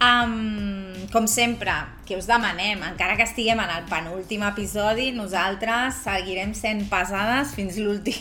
um, 0.00 0.92
com 1.12 1.26
sempre, 1.26 1.72
que 2.06 2.16
us 2.16 2.26
demanem, 2.26 2.82
encara 2.82 3.16
que 3.16 3.22
estiguem 3.24 3.58
en 3.60 3.70
el 3.78 3.84
penúltim 3.90 4.42
episodi, 4.46 5.10
nosaltres 5.12 6.02
seguirem 6.04 6.54
sent 6.54 6.88
pesades 6.90 7.54
fins 7.56 7.76
l'últim. 7.78 8.14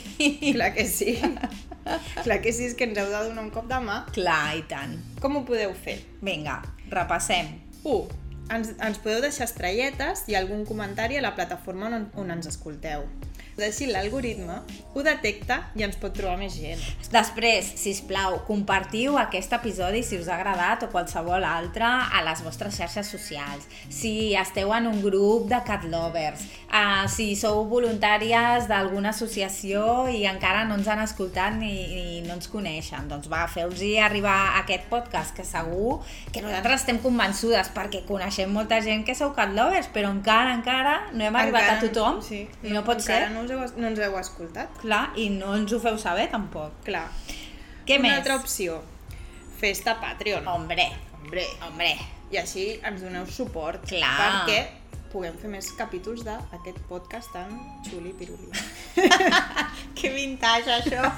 Clar 0.56 0.74
que 0.74 0.86
sí. 0.86 1.18
Clar 2.26 2.40
que 2.42 2.54
sí, 2.54 2.68
és 2.70 2.76
que 2.78 2.88
ens 2.90 2.98
heu 3.00 3.10
de 3.12 3.24
donar 3.30 3.46
un 3.46 3.52
cop 3.54 3.68
de 3.70 3.80
mà. 3.84 4.02
Clar, 4.16 4.58
i 4.58 4.64
tant. 4.70 4.98
Com 5.22 5.40
ho 5.40 5.46
podeu 5.48 5.74
fer? 5.78 6.00
Vinga, 6.26 6.60
repassem. 6.92 7.54
1. 7.84 8.22
Ens, 8.56 8.74
ens 8.78 9.00
podeu 9.02 9.24
deixar 9.26 9.48
estrelletes 9.50 10.26
i 10.30 10.38
algun 10.38 10.66
comentari 10.70 11.18
a 11.18 11.24
la 11.26 11.34
plataforma 11.38 11.90
on, 11.90 12.10
on 12.22 12.34
ens 12.34 12.50
escolteu. 12.52 13.08
Així 13.56 13.86
l'algoritme 13.88 14.58
ho 14.96 15.04
detecta 15.04 15.62
i 15.80 15.84
ens 15.86 15.96
pot 16.00 16.12
trobar 16.16 16.36
més 16.40 16.58
gent. 16.60 16.80
Després, 17.12 17.70
si 17.80 17.94
us 17.96 18.02
plau, 18.04 18.42
compartiu 18.48 19.16
aquest 19.20 19.54
episodi 19.56 20.02
si 20.04 20.18
us 20.20 20.28
ha 20.28 20.36
agradat 20.36 20.84
o 20.84 20.90
qualsevol 20.92 21.44
altre 21.48 21.86
a 21.88 22.20
les 22.28 22.42
vostres 22.44 22.76
xarxes 22.76 23.08
socials. 23.08 23.64
Si 23.90 24.34
esteu 24.36 24.74
en 24.76 24.88
un 24.92 25.00
grup 25.04 25.48
de 25.52 25.60
cat 25.68 25.86
lovers, 25.88 26.44
uh, 26.68 27.06
si 27.08 27.30
sou 27.40 27.64
voluntàries 27.72 28.68
d'alguna 28.68 29.14
associació 29.16 30.08
i 30.12 30.26
encara 30.28 30.66
no 30.68 30.76
ens 30.76 30.88
han 30.92 31.00
escoltat 31.06 31.56
ni, 31.56 31.72
ni 31.96 32.22
no 32.28 32.36
ens 32.36 32.52
coneixen, 32.52 33.08
doncs 33.08 33.32
va, 33.32 33.46
feu-los 33.48 33.80
arribar 34.04 34.36
aquest 34.60 34.90
podcast 34.92 35.36
que 35.36 35.44
segur 35.48 36.02
que 36.34 36.42
nosaltres 36.44 36.82
estem 36.82 37.00
convençudes 37.04 37.72
perquè 37.76 38.04
coneixem 38.08 38.52
molta 38.52 38.82
gent 38.84 39.06
que 39.08 39.16
sou 39.16 39.32
cat 39.38 39.56
lovers, 39.56 39.88
però 39.96 40.12
encara, 40.12 40.54
encara 40.60 40.96
no 41.14 41.24
hem 41.24 41.36
arribat 41.40 41.70
Encara- 41.70 41.80
a 41.80 41.88
tothom 41.88 42.22
Sí. 42.22 42.44
i 42.64 42.72
no 42.76 42.84
pot 42.84 43.00
encara 43.00 43.28
ser. 43.28 43.32
No, 43.36 43.45
us 43.46 43.52
heu, 43.52 43.60
no 43.82 43.88
ens 43.92 44.00
heu 44.00 44.18
escoltat. 44.20 44.70
Clar, 44.82 45.10
i 45.16 45.30
no 45.30 45.54
ens 45.56 45.74
ho 45.74 45.80
feu 45.84 45.98
saber 46.02 46.28
tampoc. 46.32 46.72
Clar. 46.88 47.08
Què 47.86 48.00
Una 48.00 48.08
més? 48.10 48.18
altra 48.20 48.36
opció. 48.42 48.82
Festa 49.60 50.00
Patreon. 50.02 50.48
Hombre, 50.48 50.90
Hombre. 51.22 51.46
hombre. 51.68 51.92
I 52.32 52.38
així 52.42 52.80
ens 52.84 53.02
doneu 53.06 53.26
suport. 53.30 53.86
Clar. 53.88 54.16
Perquè 54.20 54.60
puguem 55.14 55.36
fer 55.40 55.50
més 55.54 55.68
capítols 55.78 56.24
d'aquest 56.26 56.80
podcast 56.90 57.30
tan 57.32 57.50
xuli 57.88 58.12
piruli. 58.18 58.50
Que 59.96 60.10
vintage, 60.12 60.70
això. 60.76 61.02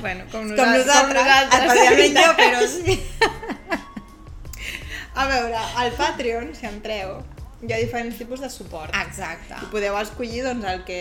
bueno, 0.00 0.24
com 0.30 0.40
Com 0.46 0.50
nosaltres. 0.50 0.86
nosaltres, 0.86 1.54
especialment 1.54 2.16
jo, 2.16 2.32
però 2.38 2.66
sí. 2.68 3.00
A 5.20 5.24
veure, 5.26 5.58
al 5.82 5.90
Patreon, 5.98 6.52
si 6.54 6.66
entreu, 6.68 7.08
hi 7.60 7.72
ha 7.74 7.78
diferents 7.78 8.16
tipus 8.16 8.40
de 8.40 8.48
suport. 8.48 8.94
Exacte. 8.96 9.58
I 9.60 9.68
podeu 9.72 9.96
escollir 10.00 10.40
doncs, 10.46 10.64
el, 10.64 10.80
que, 10.88 11.00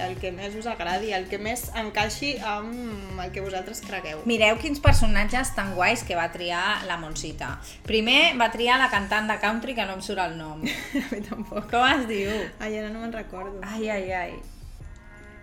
el 0.00 0.16
que 0.20 0.30
més 0.32 0.54
us 0.56 0.68
agradi, 0.70 1.12
el 1.12 1.26
que 1.28 1.40
més 1.42 1.66
encaixi 1.76 2.32
amb 2.40 3.20
el 3.20 3.34
que 3.34 3.44
vosaltres 3.44 3.82
cregueu. 3.84 4.22
Mireu 4.30 4.56
quins 4.62 4.80
personatges 4.80 5.52
tan 5.56 5.74
guais 5.76 6.04
que 6.08 6.16
va 6.16 6.30
triar 6.32 6.62
la 6.88 6.96
Montsita. 7.02 7.52
Primer 7.84 8.32
va 8.40 8.48
triar 8.54 8.78
la 8.80 8.88
cantant 8.92 9.28
de 9.28 9.36
country 9.42 9.76
que 9.76 9.84
no 9.84 9.98
em 9.98 10.02
surt 10.04 10.24
el 10.24 10.38
nom. 10.40 10.64
A 11.04 11.04
mi 11.12 11.20
tampoc. 11.26 11.68
Com 11.70 11.84
es 11.90 12.08
diu? 12.08 12.32
Ai, 12.58 12.72
ara 12.80 12.88
no 12.88 13.04
me'n 13.04 13.14
recordo. 13.14 13.60
Ai, 13.66 13.92
ai, 13.92 14.10
ai. 14.16 14.34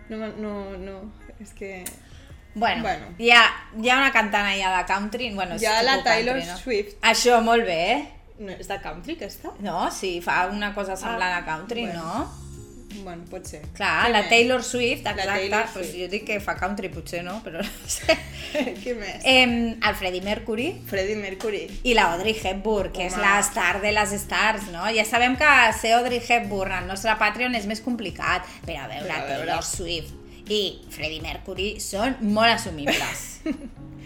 No, 0.09 0.25
no, 0.41 0.57
no, 0.81 0.99
és 1.37 1.53
que... 1.53 1.83
Bueno, 2.57 2.81
Bueno. 2.81 3.13
Hi, 3.21 3.29
ha, 3.29 3.43
hi 3.77 3.89
ha 3.91 3.97
una 3.99 4.09
cantant 4.09 4.47
allà 4.49 4.71
de 4.79 4.85
country. 4.89 5.29
Bueno, 5.35 5.59
Hi 5.61 5.67
ha 5.69 5.83
la 5.83 5.99
tipus 5.99 6.09
Taylor 6.09 6.39
country, 6.39 6.49
no? 6.49 6.57
Swift. 6.57 6.95
Això, 7.05 7.37
molt 7.45 7.67
bé, 7.67 7.81
eh? 7.93 7.99
No, 8.39 8.51
és 8.53 8.67
de 8.69 8.79
country, 8.83 9.15
aquesta? 9.17 9.51
No, 9.65 9.87
sí, 9.91 10.19
fa 10.21 10.47
una 10.53 10.73
cosa 10.75 10.95
semblant 10.95 11.33
a 11.39 11.45
country, 11.45 11.87
bueno. 11.87 12.03
no? 12.03 12.43
Bueno, 13.03 13.25
pot 13.29 13.45
ser. 13.45 13.59
Clar, 13.75 14.09
la 14.09 14.21
més? 14.23 14.29
Taylor 14.31 14.61
Swift, 14.63 15.01
exacte. 15.05 15.25
Taylor 15.27 15.65
Pues 15.73 15.89
Swift. 15.89 15.99
jo 15.99 16.07
dic 16.13 16.23
que 16.25 16.37
fa 16.39 16.53
country, 16.57 16.87
potser 16.89 17.19
no, 17.25 17.35
però 17.43 17.59
no 17.61 17.89
sé. 17.91 18.15
Què 18.83 18.93
més? 18.95 19.25
Eh, 19.27 19.43
el 19.75 19.95
Freddie 19.99 20.21
Mercury, 20.23 20.69
Freddie 20.87 21.17
Mercury. 21.19 21.65
i 21.83 21.93
la 21.97 22.05
Audrey 22.13 22.33
Hepburn, 22.41 22.93
que 22.95 23.05
és 23.09 23.13
Home. 23.17 23.23
la 23.25 23.39
star 23.43 23.81
de 23.83 23.91
les 23.91 24.13
stars, 24.23 24.69
no? 24.71 24.85
Ja 24.95 25.03
sabem 25.05 25.35
que 25.37 25.49
ser 25.81 25.93
Audrey 25.97 26.21
Hepburn 26.23 26.71
al 26.79 26.87
nostre 26.87 27.13
Patreon 27.19 27.55
és 27.59 27.67
més 27.67 27.81
complicat, 27.85 28.47
però 28.65 28.85
a 28.85 28.87
veure, 28.87 29.03
Però 29.09 29.19
a 29.19 29.25
veure. 29.27 29.45
Taylor 29.45 29.67
Swift 29.67 30.49
i 30.49 30.61
Freddie 30.89 31.21
Mercury 31.21 31.73
són 31.83 32.15
molt 32.21 32.53
assumibles. 32.55 33.27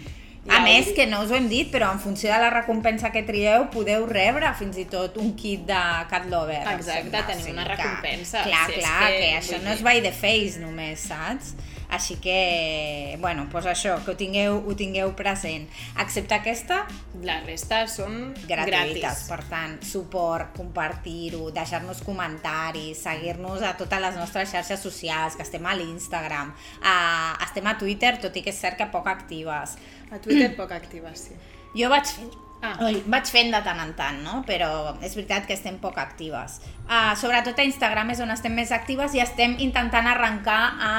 I 0.43 0.49
A 0.49 0.59
més, 0.65 0.87
que 0.97 1.05
no 1.05 1.19
us 1.21 1.29
ho 1.29 1.35
hem 1.37 1.45
dit, 1.51 1.67
però 1.69 1.91
en 1.93 1.99
funció 2.01 2.31
de 2.33 2.39
la 2.41 2.49
recompensa 2.49 3.11
que 3.13 3.21
trieu, 3.21 3.67
podeu 3.69 4.07
rebre 4.09 4.49
fins 4.57 4.79
i 4.81 4.85
tot 4.89 5.17
un 5.21 5.35
kit 5.37 5.67
de 5.67 5.81
Cat 6.09 6.25
Lover. 6.31 6.63
Exacte, 6.73 7.21
tenim 7.27 7.51
una 7.53 7.67
que- 7.67 7.75
recompensa. 7.75 8.41
Clar, 8.47 8.65
Si 8.71 8.79
clar, 8.79 9.11
que, 9.11 9.19
que, 9.19 9.35
això 9.37 9.61
no 9.61 9.69
és 9.75 9.83
by 9.85 10.01
the 10.01 10.11
face 10.11 10.57
només, 10.59 10.99
saps? 11.11 11.53
Així 11.91 12.15
que, 12.23 13.17
bueno, 13.19 13.45
doncs 13.51 13.65
això, 13.67 13.97
que 14.05 14.11
ho 14.11 14.15
tingueu, 14.15 14.63
ho 14.65 14.75
tingueu 14.79 15.11
present. 15.13 15.67
Excepte 15.99 16.33
aquesta, 16.33 16.87
La 17.21 17.41
resta 17.41 17.85
són 17.91 18.33
gratuïtes. 18.47 19.01
gratis. 19.03 19.25
Per 19.27 19.43
tant, 19.49 19.75
suport, 19.83 20.55
compartir-ho, 20.57 21.51
deixar-nos 21.51 22.01
comentaris, 22.01 22.97
seguir-nos 23.03 23.61
a 23.61 23.75
totes 23.77 23.99
les 24.01 24.15
nostres 24.15 24.49
xarxes 24.49 24.79
socials, 24.79 25.35
que 25.35 25.43
estem 25.43 25.65
a 25.65 25.75
l'Instagram, 25.75 26.53
a, 26.81 27.37
estem 27.43 27.67
a 27.67 27.77
Twitter, 27.77 28.17
tot 28.23 28.35
i 28.37 28.41
que 28.41 28.49
és 28.55 28.57
cert 28.57 28.77
que 28.79 28.87
poc 28.87 29.05
actives. 29.07 29.75
A 30.11 30.19
Twitter 30.19 30.53
poc 30.57 30.71
activa, 30.75 31.13
sí. 31.15 31.35
Jo 31.77 31.89
vaig 31.91 32.05
fer... 32.11 32.29
Ah. 32.61 32.75
Oi, 32.85 32.99
vaig 33.09 33.25
fent 33.25 33.47
de 33.49 33.57
tant 33.65 33.79
en 33.81 33.93
tant, 33.97 34.19
no? 34.21 34.43
Però 34.45 34.67
és 35.01 35.15
veritat 35.17 35.47
que 35.49 35.55
estem 35.57 35.79
poc 35.81 35.95
actives. 35.97 36.59
Uh, 36.85 37.15
sobretot 37.17 37.57
a 37.57 37.65
Instagram 37.65 38.11
és 38.13 38.21
on 38.21 38.29
estem 38.29 38.53
més 38.53 38.69
actives 38.75 39.15
i 39.17 39.23
estem 39.23 39.55
intentant 39.65 40.05
arrencar 40.11 40.59
a, 40.77 40.91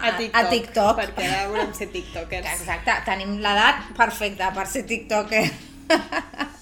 A 0.00 0.14
TikTok. 0.16 0.40
a 0.40 0.44
TikTok. 0.54 1.02
Perquè 1.02 1.28
ara 1.28 1.50
volem 1.52 1.74
ser 1.76 1.90
tiktokers. 1.92 2.48
Exacte, 2.54 2.96
tenim 3.04 3.36
l'edat 3.44 3.90
perfecta 3.98 4.48
per 4.56 4.64
ser 4.72 4.86
tiktoker. 4.88 5.44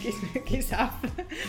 Qui, 0.00 0.12
qui 0.46 0.60
sap? 0.64 1.02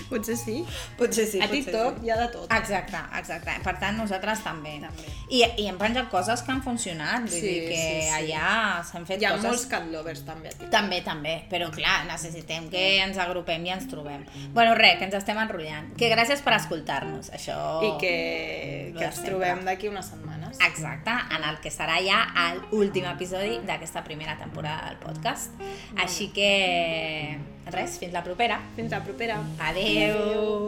Potser 0.09 0.35
sí. 0.37 0.57
Potser 0.99 1.25
sí, 1.29 1.39
a 1.39 1.47
potser 1.47 1.61
TikTok 1.63 1.99
sí. 2.01 2.05
hi 2.07 2.11
ha 2.11 2.17
de 2.19 2.27
tot. 2.33 2.47
Exacte, 2.57 2.99
exacte. 3.19 3.55
Per 3.63 3.73
tant, 3.79 3.95
nosaltres 3.99 4.43
també. 4.43 4.73
També. 4.83 5.13
I, 5.31 5.41
I 5.63 5.67
hem 5.71 5.77
penjat 5.79 6.09
coses 6.11 6.43
que 6.43 6.51
han 6.51 6.61
funcionat. 6.65 7.25
Vull 7.27 7.31
Sí, 7.31 7.41
dir 7.47 7.69
que 7.69 7.77
sí, 7.79 8.01
sí. 8.03 8.11
allà 8.17 8.83
s'han 8.87 9.07
fet 9.07 9.21
Hi 9.23 9.29
ha 9.29 9.33
coses... 9.37 9.47
molts 9.47 9.65
cat 9.71 9.87
lovers 9.93 10.23
també 10.27 10.51
a 10.51 10.55
TikTok. 10.55 10.71
També, 10.73 11.01
també, 11.05 11.35
però 11.51 11.69
clar, 11.73 12.01
necessitem 12.09 12.67
que 12.73 12.83
ens 13.05 13.19
agrupem 13.21 13.65
i 13.69 13.73
ens 13.77 13.87
trobem. 13.91 14.25
Bueno, 14.55 14.75
res, 14.79 14.97
que 14.99 15.07
ens 15.07 15.15
estem 15.21 15.39
enrotllant. 15.41 15.93
Que 15.99 16.11
gràcies 16.11 16.43
per 16.45 16.57
escoltar-nos, 16.59 17.31
això... 17.37 17.57
I 17.87 17.93
que, 18.01 18.13
que 18.97 19.07
ens 19.07 19.21
trobem 19.23 19.63
d'aquí 19.67 19.89
unes 19.91 20.11
setmanes. 20.11 20.59
Exacte, 20.67 21.13
en 21.37 21.45
el 21.47 21.61
que 21.63 21.71
serà 21.71 21.97
ja 22.03 22.19
l'últim 22.71 23.05
episodi 23.07 23.59
d'aquesta 23.67 24.03
primera 24.03 24.35
temporada 24.39 24.89
del 24.89 24.99
podcast. 25.01 25.55
Així 26.01 26.27
que, 26.35 26.49
res, 27.69 27.99
fins 28.01 28.13
la 28.13 28.23
propera. 28.23 28.59
Fins 28.75 28.91
la 28.91 29.03
propera. 29.03 29.41
Adeu! 29.59 30.65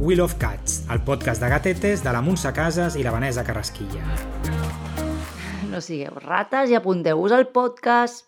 Wheel 0.00 0.22
of 0.24 0.34
Cats, 0.40 0.86
el 0.90 1.02
podcast 1.06 1.40
de 1.40 1.48
gatetes 1.48 2.02
de 2.02 2.12
la 2.12 2.20
Montse 2.24 2.50
Casas 2.56 2.96
i 2.98 3.04
la 3.06 3.12
Vanessa 3.14 3.44
Carrasquilla. 3.46 4.02
No 5.70 5.78
sigueu 5.84 6.16
rates 6.24 6.72
i 6.72 6.74
apunteu-vos 6.74 7.30
al 7.36 7.46
podcast. 7.54 8.26